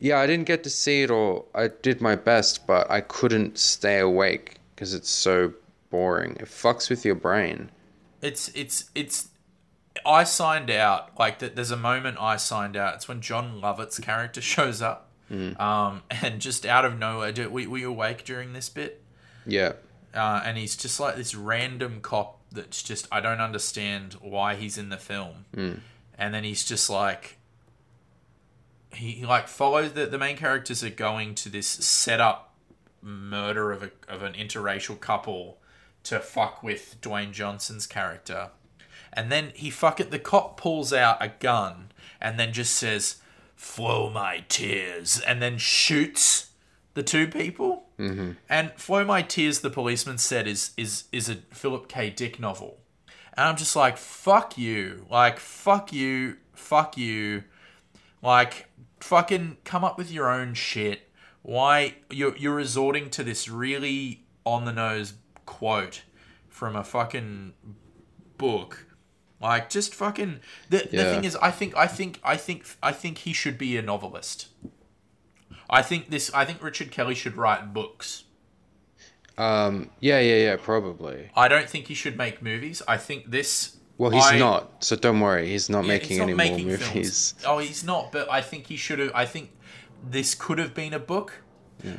[0.00, 1.48] yeah, I didn't get to see it all.
[1.54, 5.52] I did my best, but I couldn't stay awake because it's so
[5.90, 6.32] boring.
[6.40, 7.70] It fucks with your brain.
[8.22, 9.28] It's it's it's.
[10.06, 11.18] I signed out.
[11.18, 12.94] Like, th- there's a moment I signed out.
[12.94, 17.68] It's when Jon Lovitz's character shows up, um, and just out of nowhere, do, were,
[17.68, 19.02] were you awake during this bit?
[19.44, 19.72] Yeah.
[20.14, 24.78] uh, and he's just like this random cop that's just I don't understand why he's
[24.78, 25.44] in the film,
[26.16, 27.38] and then he's just like
[28.92, 32.54] he, he like follows the the main characters are going to this setup
[33.02, 35.58] murder of a of an interracial couple
[36.04, 38.50] to fuck with Dwayne Johnson's character,
[39.16, 40.10] and then he fuck it.
[40.10, 41.90] The cop pulls out a gun
[42.20, 43.16] and then just says,
[43.54, 46.50] "Flow my tears," and then shoots
[46.94, 47.88] the two people.
[47.98, 48.32] Mm-hmm.
[48.48, 52.10] And "Flow My Tears," the policeman said, is is is a Philip K.
[52.10, 52.78] Dick novel,
[53.36, 57.44] and I'm just like, "Fuck you!" Like, "Fuck you!" "Fuck you!"
[58.22, 58.68] Like,
[59.00, 61.08] fucking come up with your own shit.
[61.42, 65.14] Why you're you're resorting to this really on the nose
[65.44, 66.02] quote
[66.48, 67.54] from a fucking
[68.36, 68.86] book?
[69.40, 70.40] Like, just fucking.
[70.70, 73.76] The, the thing is, I think, I think, I think, I think he should be
[73.76, 74.48] a novelist.
[75.68, 76.32] I think this.
[76.32, 78.24] I think Richard Kelly should write books.
[79.38, 79.90] Um.
[80.00, 80.18] Yeah.
[80.20, 80.36] Yeah.
[80.36, 80.56] Yeah.
[80.56, 81.30] Probably.
[81.36, 82.82] I don't think he should make movies.
[82.88, 83.76] I think this.
[83.98, 84.84] Well, he's I- not.
[84.84, 85.48] So don't worry.
[85.48, 86.94] He's not Yeah, making he's not any making more films.
[86.94, 87.34] movies.
[87.46, 88.12] Oh, he's not.
[88.12, 89.10] But I think he should have.
[89.14, 89.50] I think
[90.08, 91.42] this could have been a book,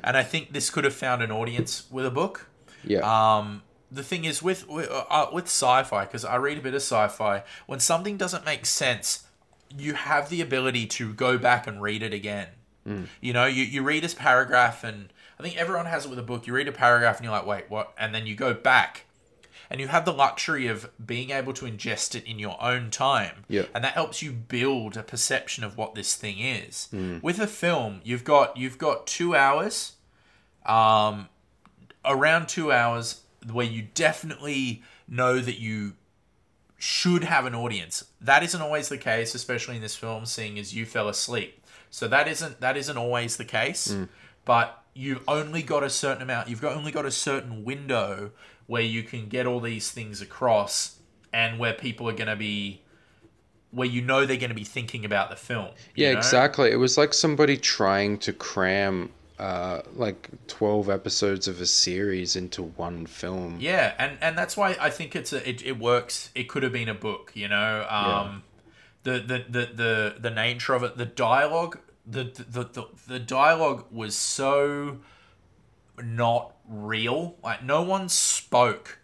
[0.04, 2.50] and I think this could have found an audience with a book.
[2.84, 3.00] Yeah.
[3.02, 6.82] Um, the thing is with with, uh, with sci-fi because I read a bit of
[6.82, 7.44] sci-fi.
[7.66, 9.26] When something doesn't make sense,
[9.78, 12.48] you have the ability to go back and read it again.
[13.20, 16.24] You know, you, you read this paragraph, and I think everyone has it with a
[16.24, 16.48] book.
[16.48, 17.92] You read a paragraph, and you're like, wait, what?
[17.98, 19.04] And then you go back,
[19.70, 23.44] and you have the luxury of being able to ingest it in your own time.
[23.50, 23.64] Yeah.
[23.76, 26.88] And that helps you build a perception of what this thing is.
[27.22, 29.94] With a film, you've got you've got 2 hours
[30.66, 31.28] um
[32.06, 33.22] around 2 hours
[33.52, 35.94] where you definitely know that you
[36.78, 38.06] should have an audience.
[38.22, 41.64] That isn't always the case, especially in this film, seeing as you fell asleep.
[41.90, 43.92] So that isn't that isn't always the case.
[43.92, 44.06] Hmm.
[44.46, 46.50] But you've only got a certain amount.
[46.50, 48.32] You've got only got a certain window
[48.68, 51.00] where you can get all these things across,
[51.34, 52.82] and where people are going to be,
[53.72, 55.70] where you know they're going to be thinking about the film.
[55.96, 56.18] Yeah, know?
[56.18, 56.72] exactly.
[56.72, 62.64] It was like somebody trying to cram uh, like 12 episodes of a series into
[62.64, 63.58] one film.
[63.60, 66.32] Yeah, and and that's why I think it's a it, it works.
[66.34, 67.86] It could have been a book, you know.
[67.90, 68.44] Um,
[69.04, 73.86] the, the the the the nature of it, the dialogue, the the the, the dialogue
[73.92, 75.00] was so
[76.04, 77.38] not real.
[77.44, 79.00] Like no one spoke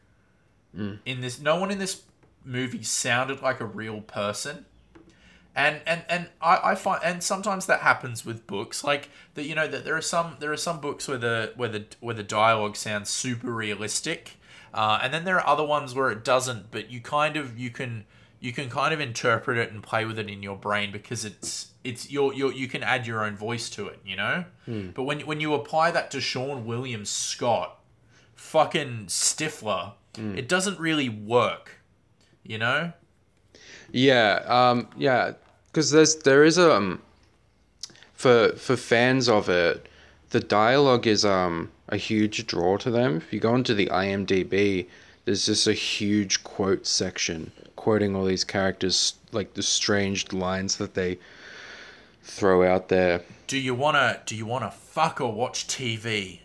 [1.05, 1.39] in this.
[1.39, 2.01] No one in this
[2.43, 4.65] movie sounded like a real person
[5.55, 9.55] and and and I, I find and sometimes that happens with books like that you
[9.55, 12.23] know that there are some there are some books where the where the where the
[12.23, 14.37] dialogue sounds super realistic
[14.73, 17.69] uh, and then there are other ones where it doesn't but you kind of you
[17.69, 18.05] can
[18.39, 21.71] you can kind of interpret it and play with it in your brain because it's
[21.83, 24.45] it's your your you can add your own voice to it you know?
[24.95, 27.79] But when when you apply that to Seann William Scott
[28.35, 29.93] fucking Stifler
[30.35, 31.79] it doesn't really work
[32.43, 32.91] you know?
[33.91, 35.33] Yeah, um, yeah,
[35.73, 37.01] because there's there is um
[38.13, 39.87] for for fans of it,
[40.29, 43.17] the dialogue is um a huge draw to them.
[43.17, 44.87] If you go into the IMDb,
[45.25, 50.93] there's just a huge quote section quoting all these characters, like the strange lines that
[50.93, 51.17] they
[52.21, 53.21] throw out there.
[53.47, 56.39] do you wanna do you wanna fuck or watch TV?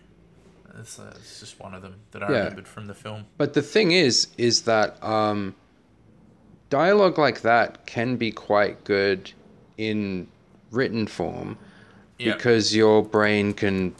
[0.74, 2.38] That's, uh, that's just one of them that I Yeah.
[2.38, 3.26] remembered from the film.
[3.36, 5.54] But the thing is, is that um,
[6.70, 9.30] dialogue like that can be quite good
[9.76, 10.26] in
[10.70, 11.56] written form
[12.18, 12.34] Yeah.
[12.34, 13.94] because your brain can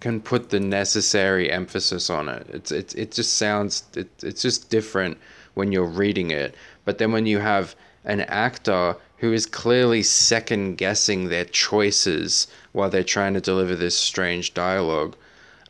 [0.00, 2.46] can put the necessary emphasis on it.
[2.50, 5.18] It's it it just sounds it, it's just different
[5.54, 6.54] when you're reading it.
[6.84, 12.90] But then when you have an actor who is clearly second guessing their choices while
[12.90, 15.16] they're trying to deliver this strange dialogue,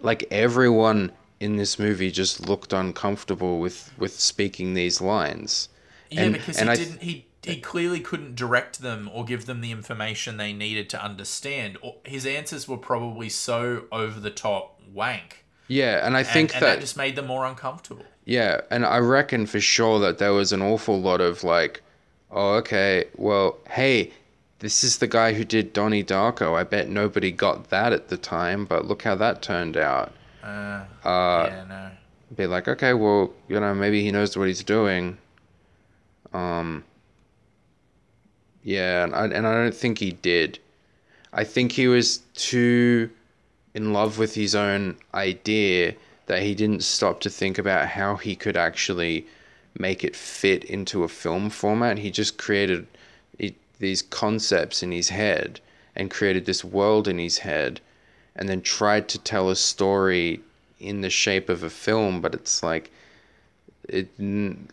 [0.00, 5.68] like everyone in this movie just looked uncomfortable with with speaking these lines.
[6.16, 7.02] Yeah, And- because and he I- didn't.
[7.02, 11.78] He he clearly couldn't direct them or give them the information they needed to understand.
[11.80, 16.62] Or his answers were probably so over the top wank, Yeah, and I think and
[16.62, 18.04] that that just made them more uncomfortable.
[18.24, 21.82] Yeah, and I reckon for sure that there was an awful lot of like,
[22.32, 24.10] oh, okay, well, hey,
[24.58, 26.54] this is the guy who did Donnie Darko.
[26.58, 30.12] I bet nobody got that at the time, but look how that turned out.
[30.42, 31.90] Uh, Uh, yeah, no.
[32.34, 35.18] Be like, okay, well, you know, maybe he knows what he's doing.
[36.36, 36.84] Um,
[38.62, 40.58] yeah, and I, and I don't think he did.
[41.32, 43.10] I think he was too
[43.74, 45.94] in love with his own idea
[46.26, 49.26] that he didn't stop to think about how he could actually
[49.78, 51.98] make it fit into a film format.
[51.98, 52.86] He just created
[53.38, 55.60] it, these concepts in his head
[55.94, 57.80] and created this world in his head
[58.34, 60.40] and then tried to tell a story
[60.78, 62.90] in the shape of a film, but it's like
[63.88, 64.08] it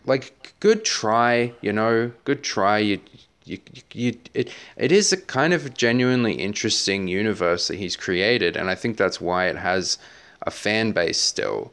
[0.06, 2.78] like good try, you know, good try.
[2.78, 3.00] You
[3.44, 3.58] you
[3.92, 8.74] you it it is a kind of genuinely interesting universe that he's created, and I
[8.74, 9.98] think that's why it has
[10.42, 11.72] a fan base still.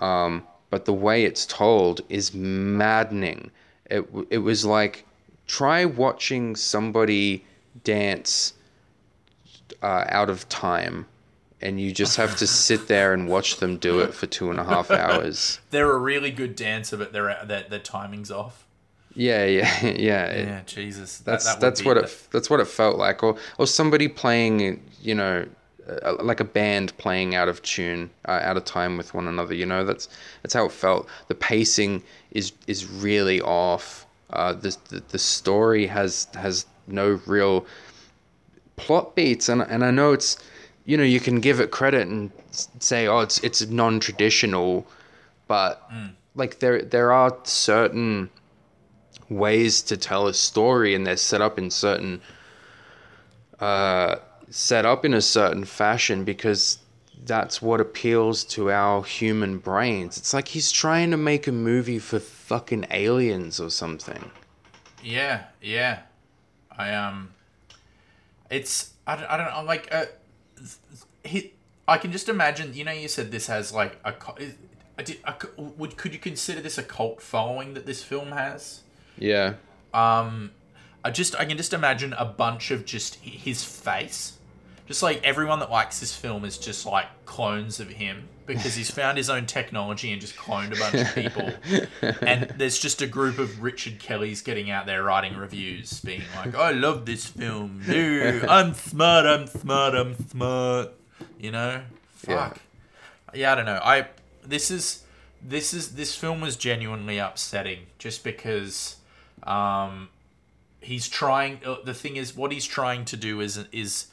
[0.00, 3.50] Um, but the way it's told is maddening.
[3.90, 5.04] It it was like
[5.46, 7.44] try watching somebody
[7.84, 8.54] dance
[9.82, 11.06] uh, out of time.
[11.62, 14.58] And you just have to sit there and watch them do it for two and
[14.58, 15.60] a half hours.
[15.70, 18.66] They're a really good dancer, but their their, timing's off.
[19.14, 20.36] Yeah, yeah, yeah.
[20.36, 21.18] Yeah, Jesus.
[21.18, 24.82] That- that's that that's what it that's what it felt like, or or somebody playing,
[25.02, 25.46] you know,
[26.02, 29.54] uh, like a band playing out of tune, uh, out of time with one another.
[29.54, 30.08] You know, that's
[30.42, 31.08] that's how it felt.
[31.28, 34.06] The pacing is is really off.
[34.30, 37.66] Uh, the, the the story has has no real
[38.76, 40.38] plot beats, and and I know it's,
[40.90, 42.32] you know, you can give it credit and
[42.80, 44.84] say, oh, it's it's non-traditional,
[45.46, 45.88] but
[46.34, 48.28] like there there are certain
[49.28, 52.20] ways to tell a story and they're set up in certain
[53.60, 54.16] uh,
[54.50, 56.78] set up in a certain fashion because
[57.24, 60.18] that's what appeals to our human brains.
[60.18, 64.32] It's like he's trying to make a movie for fucking aliens or something.
[65.04, 66.00] Yeah, yeah.
[66.76, 67.30] I um,
[68.50, 70.06] it's I don't, I don't know like uh,
[71.24, 71.52] he
[71.88, 72.74] I can just imagine.
[72.74, 74.14] You know, you said this has like a
[75.02, 75.18] did.
[75.24, 78.82] I, cou- would could you consider this a cult following that this film has?
[79.18, 79.54] Yeah.
[79.92, 80.52] Um,
[81.04, 84.38] I just I can just imagine a bunch of just his face,
[84.90, 88.90] just like everyone that likes this film is just like clones of him because he's
[88.90, 92.18] found his own technology and just cloned a bunch of people.
[92.26, 96.56] and there's just a group of Richard Kellys getting out there writing reviews, being like,
[96.56, 97.80] "I love this film.
[97.86, 99.26] Dude, I'm smart.
[99.26, 99.94] I'm smart.
[99.94, 100.88] I'm smart."
[101.38, 101.82] You know,
[102.26, 102.48] Yeah.
[102.48, 102.58] fuck.
[103.32, 103.80] Yeah, I don't know.
[103.84, 104.08] I
[104.44, 105.04] this is
[105.40, 108.96] this is this film was genuinely upsetting just because
[109.44, 110.08] um
[110.80, 114.08] he's trying uh, the thing is what he's trying to do is is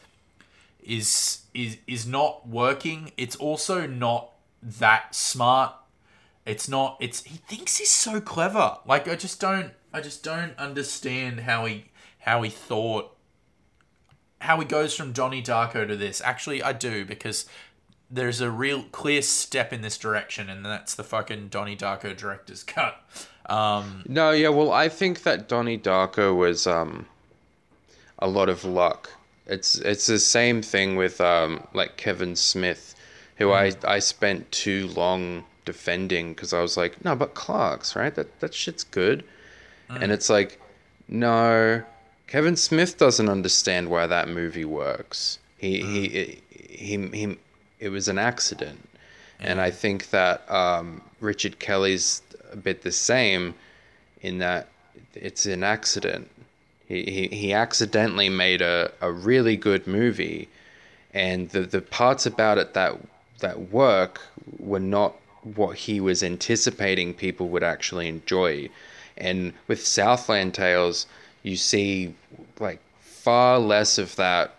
[0.88, 3.12] is is is not working.
[3.18, 4.32] It's also not
[4.62, 5.76] that smart.
[6.46, 8.78] It's not it's he thinks he's so clever.
[8.86, 11.86] Like i just don't i just don't understand how he
[12.20, 13.16] how he thought
[14.40, 16.22] how he goes from donnie darko to this.
[16.22, 17.46] Actually i do because
[18.10, 22.64] there's a real clear step in this direction and that's the fucking donnie darko director's
[22.64, 23.04] cut.
[23.50, 27.06] Um No, yeah, well, I think that Donnie Darko was um,
[28.20, 29.12] a lot of luck.
[29.48, 32.96] It's it's the same thing with um, like Kevin Smith,
[33.38, 38.14] who I I spent too long defending because I was like, no, but Clerks right.
[38.14, 39.24] That that shit's good,
[39.90, 40.60] and it's like,
[41.08, 41.84] no,
[42.28, 45.40] Kevin Smith doesn't understand why that movie works.
[45.58, 47.38] He he he he.
[47.80, 48.90] It was an accident,
[49.40, 52.22] and I think that um, Richard Kelly's
[52.52, 53.54] a bit the same
[54.22, 54.68] in that
[55.14, 56.30] it's an accident.
[56.88, 60.48] He, he, he accidentally made a, a really good movie,
[61.14, 62.98] and the, the parts about it that
[63.40, 64.22] that work
[64.58, 68.70] were not what he was anticipating people would actually enjoy.
[69.16, 71.06] And with Southland Tales,
[71.44, 72.16] you see
[72.60, 74.56] like far less of that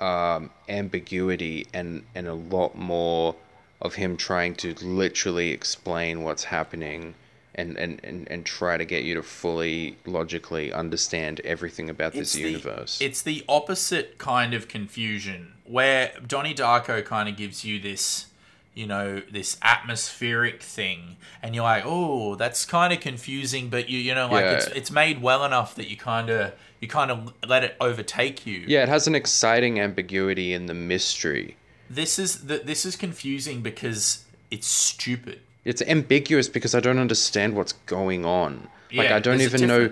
[0.00, 3.34] um, ambiguity and, and a lot more
[3.80, 7.14] of him trying to literally explain what's happening
[7.56, 12.32] and, and, and, and try to get you to fully logically understand everything about this
[12.34, 13.00] the- universe.
[13.00, 18.26] it's the opposite kind of confusion where Donnie Darko kind of gives you this,
[18.74, 23.98] you know, this atmospheric thing, and you're like, oh, that's kind of confusing, but you,
[23.98, 24.52] you know, like Yeah.
[24.52, 28.46] it's it's made well enough that you kind of you kind of let it overtake
[28.46, 28.62] you.
[28.68, 31.56] yeah, it has an exciting ambiguity in the mystery.
[31.88, 35.40] This is the, this is confusing because it's stupid.
[35.66, 38.68] It's ambiguous because I don't understand what's going on.
[38.92, 39.90] Like I don't even know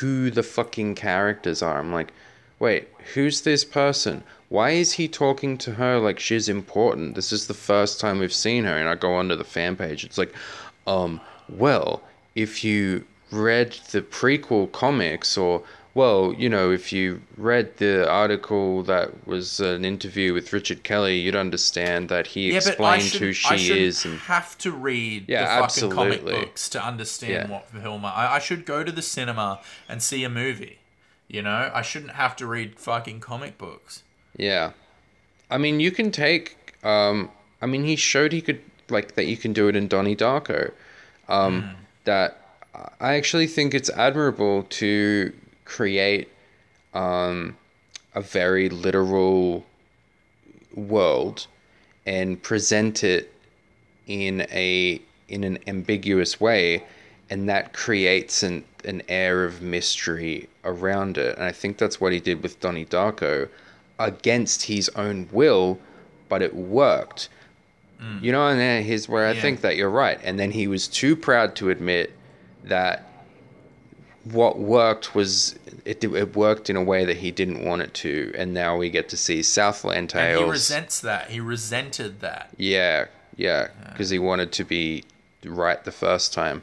[0.00, 1.78] who the fucking characters are.
[1.78, 2.12] I'm like,
[2.58, 4.24] wait, who's this person?
[4.48, 7.14] Why is he talking to her like she's important?
[7.14, 10.04] This is the first time we've seen her, and I go onto the fan page.
[10.04, 10.34] It's like,
[10.88, 12.02] um, well,
[12.34, 15.62] if you read the prequel comics, or
[15.94, 21.18] well, you know, if you read the article that was an interview with Richard Kelly,
[21.18, 25.60] you'd understand that he Yeah, explained should who she is and have to read Yeah,
[25.60, 27.46] the fucking comic books to understand Yeah.
[27.48, 28.04] what film.
[28.06, 30.78] I, I should go to the cinema and see a movie.
[31.28, 34.02] You know, I shouldn't have to read fucking comic books.
[34.36, 34.72] Yeah.
[35.50, 36.74] I mean, you can take.
[36.82, 37.30] Um,
[37.60, 39.26] I mean, he showed he could like that.
[39.26, 40.72] You can do it in Donnie Darko.
[41.28, 42.38] Um, That
[43.00, 45.32] I actually think it's admirable to
[45.64, 46.28] create
[46.94, 47.56] um,
[48.14, 49.64] a very literal
[50.74, 51.46] world
[52.06, 53.32] and present it
[54.06, 56.82] in a in an ambiguous way
[57.30, 61.36] and that creates an an air of mystery around it.
[61.36, 63.48] And i think that's what he did with donnie darko
[63.98, 65.78] against his own will
[66.28, 67.28] but it worked.
[68.20, 69.40] You know and then here's where i Yeah.
[69.40, 70.18] think that you're right.
[70.24, 72.12] And then he was too proud to admit
[72.64, 73.06] that
[74.24, 78.32] what worked was it, it worked in a way that he didn't want it to
[78.36, 81.30] and now we get to see southland tales And he resents that.
[81.30, 82.50] He resented that.
[82.56, 83.06] yeah,
[83.36, 85.04] yeah, because he wanted to be
[85.44, 86.62] right the first time.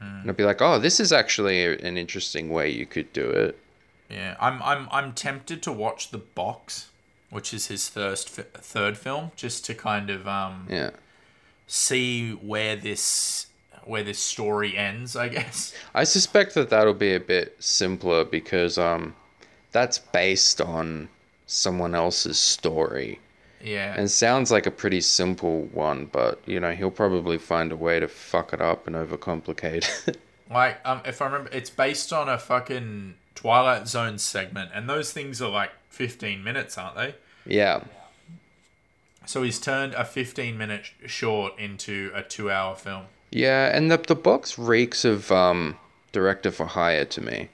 [0.00, 3.30] And I'd be like, oh, this is actually a- an interesting way you could do
[3.30, 3.58] it.
[4.10, 6.90] Yeah, I'm I'm I'm tempted to watch The Box,
[7.30, 10.90] which is his first fi- third film, just to kind of um Yeah.
[11.66, 13.46] see where this
[13.86, 15.16] where this story ends.
[15.16, 15.74] I guess.
[15.94, 19.14] I suspect that that'll be a bit simpler because um,
[19.72, 21.08] that's based on
[21.46, 23.20] someone else's story.
[23.62, 23.94] Yeah.
[23.96, 27.98] And sounds like a pretty simple one, but you know, he'll probably find a way
[27.98, 30.18] to fuck it up and overcomplicate it.
[30.50, 35.12] Like, um, if I remember, it's based on a fucking Twilight Zone segment, and those
[35.12, 37.14] things are like 15 minutes, aren't they?
[37.44, 37.82] yeah.
[39.26, 43.06] So he's turned a 15 minute short into a two hour film.
[43.36, 45.76] Yeah, and the the box reeks of um
[46.12, 47.48] director for hire to me.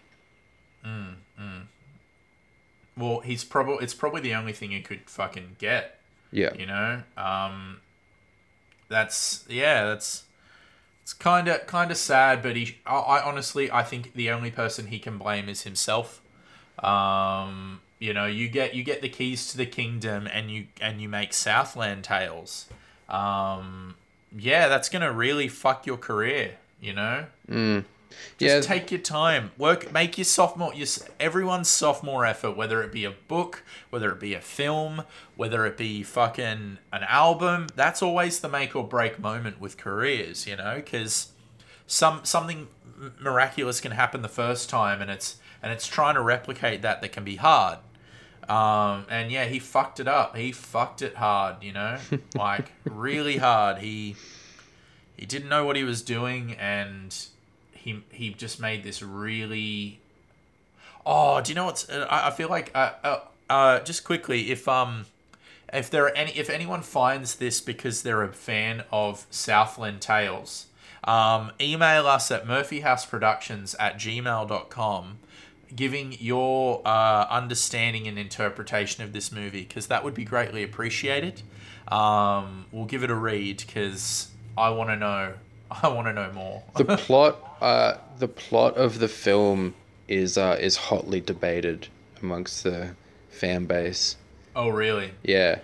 [2.97, 5.99] Well, he's probably it's probably the only thing he could fucking get.
[6.30, 6.55] Yeah.
[6.55, 7.80] You know, um,
[8.89, 10.24] that's yeah, that's
[11.03, 12.43] it's kind of kind of sad.
[12.43, 16.20] But he, I, I honestly, I think the only person he can blame is himself.
[16.78, 21.01] Um, you know, you get you get the keys to the kingdom, and you and
[21.01, 22.66] you make Southland Tales.
[23.09, 23.97] Um,
[24.37, 26.57] yeah, that's gonna really fuck your career.
[26.80, 27.26] You know.
[27.49, 27.85] Mm.
[28.39, 28.74] Just yeah.
[28.74, 29.53] take your time.
[29.57, 29.93] Work.
[29.93, 30.74] Make your sophomore.
[30.74, 30.87] Your
[31.18, 35.05] everyone's sophomore effort, whether it be a book, whether it be a film,
[35.37, 37.68] whether it be fucking an album.
[37.74, 41.33] That's always the make or break moment with careers, you know, because
[41.87, 42.68] some something
[43.18, 47.12] miraculous can happen the first time, and it's and it's trying to replicate that that
[47.12, 47.78] can be hard.
[48.49, 50.36] Um, and yeah, he fucked it up.
[50.36, 51.99] He fucked it hard, you know,
[52.34, 53.78] like really hard.
[53.78, 54.16] He
[55.16, 57.16] he didn't know what he was doing, and
[57.72, 60.01] he he just made this really.
[61.05, 61.88] Oh, do you know what's?
[61.88, 65.07] Uh, I, I feel like uh, uh, uh, just quickly if um
[65.72, 70.66] if there are any if anyone finds this because they're a fan of Southland Tales,
[71.05, 75.18] um, email us at murphyhouseproductions at gmail.com
[75.75, 81.43] giving your uh, understanding and interpretation of this movie because that would be greatly appreciated.
[81.89, 85.35] Um, we'll give it a read because I want to know
[85.83, 86.62] I want to know more.
[86.77, 89.75] the plot, uh, the plot of the film
[90.09, 91.89] is uh, is hotly debated
[92.20, 92.95] amongst the
[93.31, 94.16] fan base.
[94.55, 95.12] Oh, really?
[95.23, 95.61] Yeah.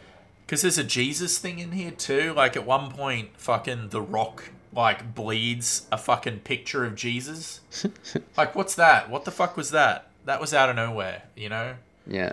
[0.46, 2.32] Because there's a Jesus thing in here too.
[2.32, 7.60] Like at one point, fucking The Rock like bleeds a fucking picture of Jesus.
[8.36, 9.10] like, what's that?
[9.10, 10.10] What the fuck was that?
[10.24, 11.22] That was out of nowhere.
[11.36, 11.74] You know?
[12.06, 12.32] Yeah.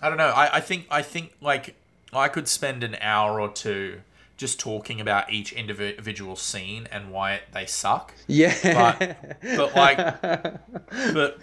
[0.00, 0.28] I don't know.
[0.28, 1.74] I, I think I think like
[2.12, 4.00] I could spend an hour or two
[4.36, 8.12] just talking about each individual scene and why they suck.
[8.26, 8.54] Yeah.
[8.62, 10.20] But, but like,
[11.14, 11.38] but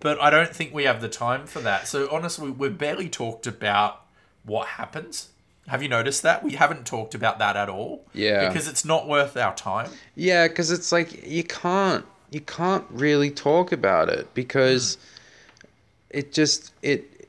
[0.00, 1.88] but I don't think we have the time for that.
[1.88, 4.02] So honestly, we've barely talked about
[4.44, 5.30] what happens.
[5.68, 8.04] Have you noticed that we haven't talked about that at all?
[8.12, 8.46] Yeah.
[8.46, 9.90] Because it's not worth our time.
[10.14, 15.68] Yeah, because it's like you can't you can't really talk about it because mm.
[16.10, 17.28] it just it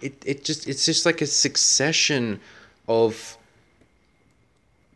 [0.00, 2.40] it it just it's just like a succession
[2.88, 3.38] of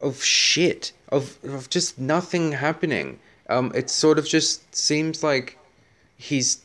[0.01, 3.19] of shit of of just nothing happening.
[3.49, 5.59] Um, it sort of just seems like
[6.17, 6.61] he's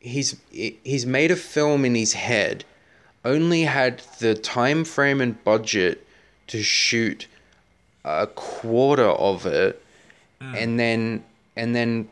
[0.00, 2.64] he's he's made a film in his head,
[3.24, 6.06] only had the time frame and budget
[6.48, 7.26] to shoot
[8.04, 9.82] a quarter of it,
[10.40, 10.56] mm.
[10.56, 11.24] and then
[11.56, 12.08] and then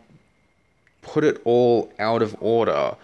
[1.03, 2.95] put it all out of order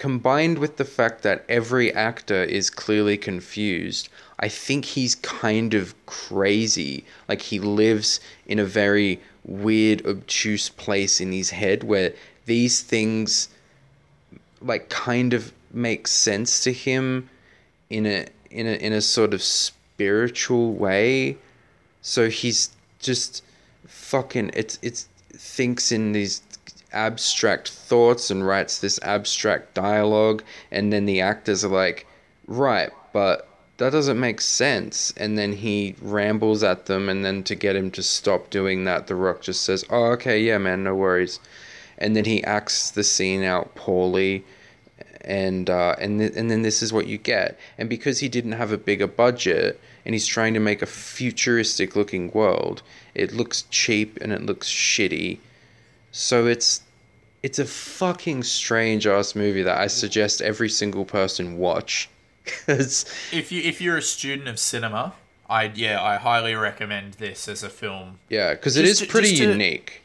[0.00, 5.94] combined with the fact that every actor is clearly confused, I think he's kind of
[6.06, 7.04] crazy.
[7.28, 12.14] Like he lives in a very weird, obtuse place in his head where
[12.46, 13.50] these things
[14.62, 17.28] like kind of make sense to him
[17.88, 21.36] in a in a in a sort of spiritual way.
[22.02, 23.44] So he's just
[23.86, 26.42] fucking it's it's thinks in these
[26.92, 30.42] abstract thoughts and writes this abstract dialogue.
[30.70, 32.06] And then the actors are like
[32.46, 33.48] right but
[33.78, 35.12] that doesn't make sense.
[35.16, 39.06] And then he rambles at them and then to get him to stop doing that
[39.06, 41.40] the rock just says oh okay yeah man no worries.
[41.98, 44.44] And then he acts the scene out poorly
[45.22, 48.52] and uh, and th- and then this is what you get and because he didn't
[48.52, 52.82] have a bigger budget and he's trying to make a futuristic looking world
[53.14, 55.38] it looks cheap and it looks shitty
[56.10, 56.82] so it's
[57.42, 62.08] it's a fucking strange ass movie that I suggest every single person watch.
[62.66, 65.14] Cause if you if you're a student of cinema,
[65.48, 68.18] I yeah I highly recommend this as a film.
[68.28, 70.02] Yeah, because it is pretty to, unique.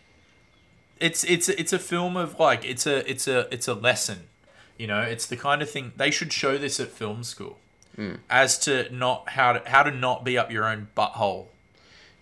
[0.99, 4.27] It's it's it's a film of like it's a it's a it's a lesson.
[4.77, 7.59] You know, it's the kind of thing they should show this at film school.
[7.97, 8.19] Mm.
[8.29, 11.47] As to not how to how to not be up your own butthole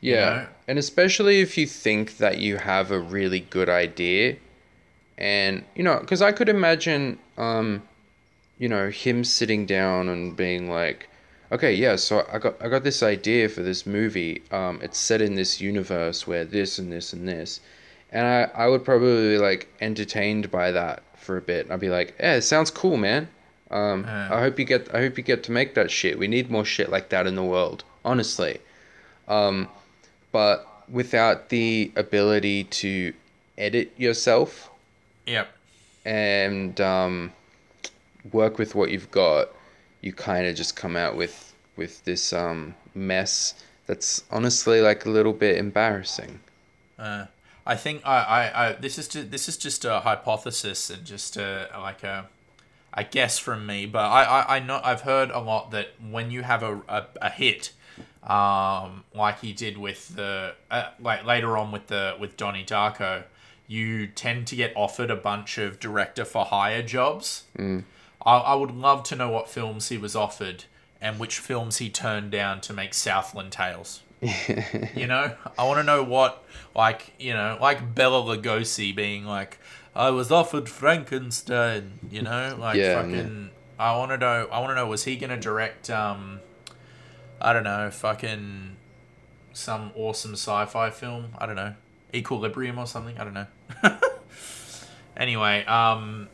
[0.04, 0.14] yeah.
[0.14, 0.48] You know?
[0.68, 4.36] And especially if you think that you have a really good idea.
[5.18, 7.84] And, you know, because I could imagine, um,
[8.58, 11.08] you know, him sitting down and being like,
[11.54, 14.42] okay, yeah, so I got I got this idea for this movie.
[14.52, 17.62] Um, it's set in this universe where this and this and this,
[18.12, 21.72] and I I would probably be like entertained by that for a bit.
[21.72, 23.30] I'd be like, yeah, it sounds cool, man.
[23.72, 24.30] Um, uh.
[24.32, 26.20] I hope you get I hope you get to make that shit.
[26.20, 28.60] We need more shit like that in the world, honestly.
[29.28, 29.70] Um,
[30.32, 33.14] but without the ability to
[33.58, 34.70] edit yourself.
[35.26, 35.50] Yep.
[36.06, 37.32] And um,
[38.32, 39.50] work with what you've got,
[40.02, 43.56] you kind of just come out with with this um, mess
[43.88, 46.40] that's honestly like a little bit embarrassing.
[47.00, 47.26] Uh,
[47.66, 51.38] I think I, I, I this is just, this is just a hypothesis and just
[51.38, 52.28] a, like a
[52.94, 56.30] I guess from me, but I, I, I know I've heard a lot that when
[56.30, 57.72] you have a, a, a hit
[58.24, 63.24] um, like he did with the uh, like later on with the with Donnie Darko,
[63.68, 67.44] you tend to get offered a bunch of director for hire jobs.
[67.58, 67.84] Mm.
[68.26, 70.66] I, I would love to know what films he was offered
[71.02, 74.02] and which films he turned down to make Southland Tales.
[74.96, 76.44] you know, I want to know what,
[76.76, 79.60] like, you know, like Bela Lugosi being like,
[79.96, 82.00] I was offered Frankenstein.
[82.10, 83.52] You know, like Yeah, fucking.
[83.80, 84.48] I want to know.
[84.52, 84.88] I want to know.
[84.88, 85.90] Was he gonna direct?
[85.90, 86.40] Um,
[87.42, 87.90] I don't know.
[87.92, 88.78] Fucking
[89.54, 91.36] some awesome sci-fi film.
[91.38, 91.76] I don't know.
[92.14, 93.18] Equilibrium or something.
[93.18, 93.48] I don't know.
[95.18, 96.30] anyway, um,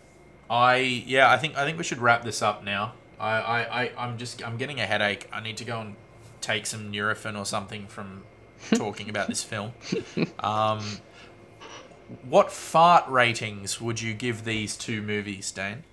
[0.50, 1.32] I yeah.
[1.32, 2.94] I think I think we should wrap this up now.
[3.20, 5.28] I, I, I I'm just I'm getting a headache.
[5.32, 5.96] I need to go and
[6.42, 8.24] take some Nurofen or something from
[8.76, 9.72] talking about this film.
[10.40, 10.84] Um,
[12.28, 15.84] what fart ratings would you give these two movies, Dane?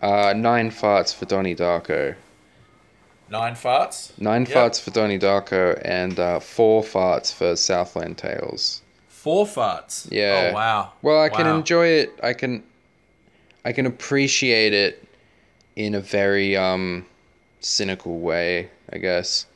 [0.00, 2.14] Uh, nine farts for Donnie Darko.
[3.30, 4.16] Nine farts.
[4.20, 4.50] Nine Yep.
[4.50, 8.82] farts for Donnie Darko and uh, four farts for Southland Tales.
[9.08, 10.06] Four farts.
[10.10, 10.50] Yeah.
[10.50, 10.92] Oh wow.
[11.02, 12.18] Well, I can enjoy it.
[12.22, 12.62] I can,
[13.64, 15.08] I can appreciate it
[15.76, 17.06] in a very um,
[17.60, 18.68] cynical way.
[18.92, 19.46] I guess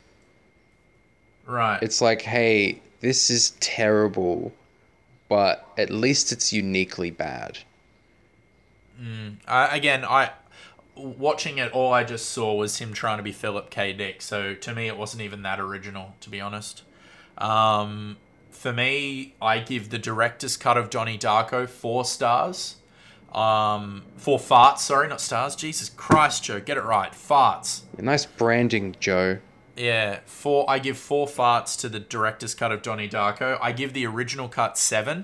[1.49, 1.81] Right.
[1.81, 4.53] it's like, hey, this is terrible,
[5.27, 7.57] but at least it's uniquely bad.
[9.47, 10.31] I, again, I
[10.95, 11.71] watching it.
[11.71, 13.93] All I just saw was him trying to be Philip K.
[13.93, 14.21] Dick.
[14.21, 16.83] So to me, it wasn't even that original, to be honest.
[17.37, 18.17] Um,
[18.51, 22.75] for me, I give the director's cut of Johnny Darko four stars.
[23.33, 24.79] Um, four farts.
[24.79, 25.55] Sorry, not stars.
[25.55, 27.11] Jesus Christ, Joe, get it right.
[27.11, 27.81] Farts.
[27.97, 29.37] Nice branding, Joe.
[29.79, 30.69] Yeah, four.
[30.69, 33.57] I give four farts to the director's cut of Donnie Darko.
[33.61, 35.23] I give the original cut seven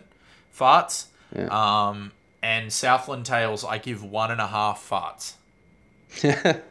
[0.57, 1.07] farts.
[1.35, 1.47] Yeah.
[1.89, 5.33] Um, and Southland Tales, I give one and a half farts,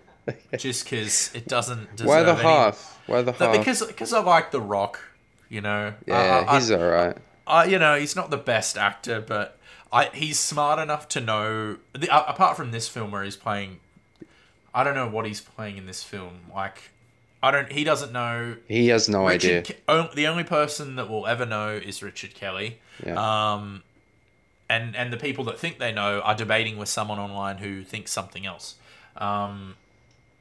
[0.56, 1.97] just because it doesn't.
[1.97, 3.02] Deserve Why the any- half?
[3.06, 3.52] Why the half?
[3.59, 5.01] because because I like The Rock.
[5.51, 5.93] You know.
[6.06, 7.19] yeah, I, I, he's alright.
[7.47, 9.59] I, you know, he's not the best actor, but
[9.93, 11.77] I he's smart enough to know.
[11.93, 13.81] The, apart from this film where he's playing,
[14.74, 16.40] I don't know what he's playing in this film.
[16.52, 16.90] Like,
[17.45, 17.71] I don't.
[17.71, 18.57] He doesn't know.
[18.69, 19.59] He has no idea.
[19.59, 22.79] Richard, on- the only person that will ever know is Richard Kelly.
[23.05, 23.15] Yeah.
[23.55, 23.83] Um,
[24.69, 28.11] and and the people that think they know are debating with someone online who thinks
[28.12, 28.77] something else.
[29.16, 29.77] Um,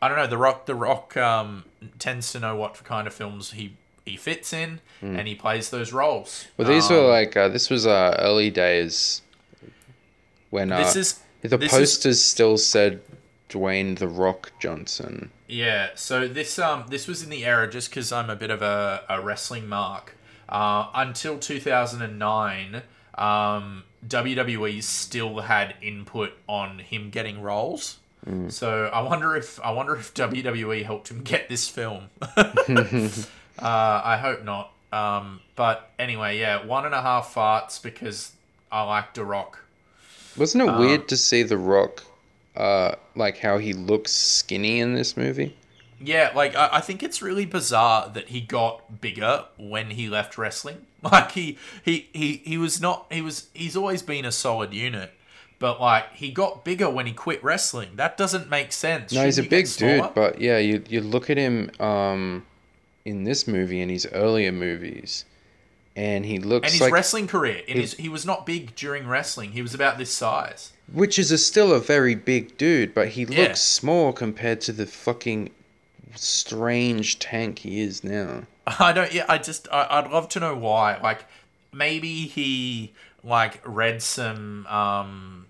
[0.02, 0.28] I don't know.
[0.28, 1.66] The Rock, The Rock, um,
[2.00, 3.76] tends to know what kind of films he
[4.06, 6.46] he fits in, and he plays those roles.
[6.58, 9.22] Well, these Um, were like uh, this was uh, early days
[10.50, 13.02] when uh, This is the this is- posters still said
[13.54, 15.30] Dwayne the Rock Johnson.
[15.48, 18.62] Yeah, so this um this was in the era just because I'm a bit of
[18.62, 20.16] a, a wrestling mark.
[20.50, 22.82] Uh, until 2009,
[23.18, 27.98] um, WWE still had input on him getting roles.
[28.48, 32.06] So I wonder if I wonder if WWE helped him get this film.
[32.38, 33.22] uh,
[33.60, 34.72] I hope not.
[34.94, 38.32] Um, but anyway, yeah, one and a half farts because
[38.72, 39.60] I like The Rock.
[40.38, 42.04] Wasn't Uh, it weird to see the Rock,
[42.56, 45.56] uh, like how he looks skinny in this movie?
[46.00, 50.38] Yeah, like I, I think it's really bizarre that he got bigger when he left
[50.38, 50.88] wrestling.
[51.12, 55.12] Like he he he he was not he was he's always been a solid unit,
[55.60, 57.90] but like he got bigger when he quit wrestling.
[57.98, 59.12] That doesn't make sense.
[59.12, 62.46] No, he's a Shouldn't big dude, but yeah, you you look at him um,
[63.04, 65.26] in this movie and his earlier movies,
[65.96, 69.08] and he looks and his like wrestling career, in his, he was not big during
[69.08, 69.52] wrestling.
[69.52, 70.72] He was about this size.
[70.92, 73.54] which is a, still a very big dude, but he looks Yeah.
[73.54, 75.52] small compared to the fucking
[76.16, 78.44] strange tank he is now.
[78.68, 79.14] I don't.
[79.14, 79.68] Yeah, I just.
[79.72, 80.98] I, I'd love to know why.
[81.02, 81.26] Like,
[81.72, 82.94] maybe he
[83.24, 85.46] like read some um,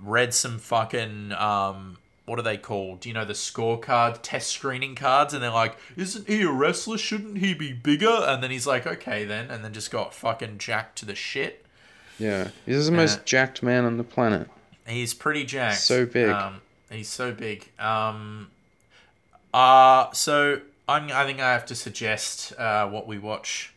[0.00, 1.98] read some fucking um,
[2.30, 3.04] what are they called?
[3.04, 6.96] You know, the scorecard test screening cards, and they're like, "Isn't he a wrestler?
[6.96, 10.58] Shouldn't he be bigger?" And then he's like, "Okay, then," and then just got fucking
[10.58, 11.66] jacked to the shit.
[12.20, 14.48] Yeah, he's the most jacked man on the planet.
[14.86, 15.80] He's pretty jacked.
[15.80, 16.28] So big.
[16.28, 17.68] Um, he's so big.
[17.80, 18.52] Um,
[19.52, 23.72] uh, so I'm, I think I have to suggest uh, what we watch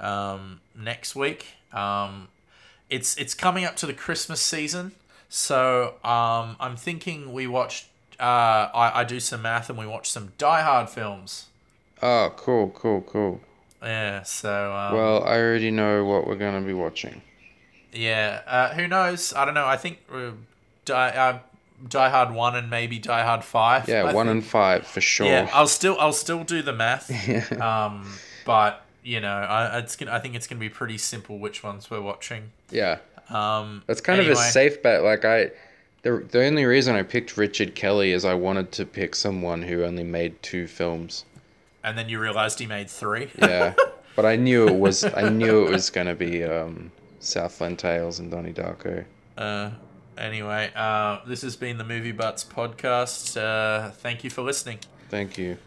[0.00, 1.48] um, next week.
[1.70, 2.28] Um,
[2.88, 4.92] it's it's coming up to the Christmas season,
[5.34, 7.88] so um, I'm thinking we watch.
[8.20, 8.22] Uh,
[8.72, 11.46] I, I do some math and we watch some Die Hard films.
[12.00, 13.40] Oh, cool, cool, cool.
[13.82, 14.22] Yeah.
[14.22, 17.20] So um, Well, I already know what we're gonna be watching.
[17.92, 19.32] Yeah, uh, who knows?
[19.34, 19.66] I don't know.
[19.66, 20.30] I think uh,
[20.84, 21.38] Die, uh,
[21.88, 23.88] Die Hard one and maybe Die Hard five.
[23.88, 24.36] Yeah, I one think.
[24.36, 25.26] and five for sure.
[25.26, 27.10] Yeah, I'll still I'll still do the math.
[27.60, 28.08] um,
[28.46, 31.90] but you know, I it's gonna, I think it's gonna be pretty simple which ones
[31.90, 32.52] we're watching.
[32.70, 32.98] yeah.
[33.34, 35.02] Um, That's kind of a safe bet.
[35.02, 35.50] Like I,
[36.02, 39.82] the the only reason I picked Richard Kelly is I wanted to pick someone who
[39.84, 41.24] only made two films.
[41.82, 43.30] And then you realized he made three.
[43.38, 43.74] Yeah,
[44.16, 48.30] but I knew it was I knew it was gonna be um, Southland Tales and
[48.30, 49.04] Donnie Darko.
[49.36, 49.70] Uh,
[50.16, 53.36] anyway, uh, this has been the Movie Butts podcast.
[53.36, 54.78] Uh, thank you for listening.
[55.10, 55.58] Thank you.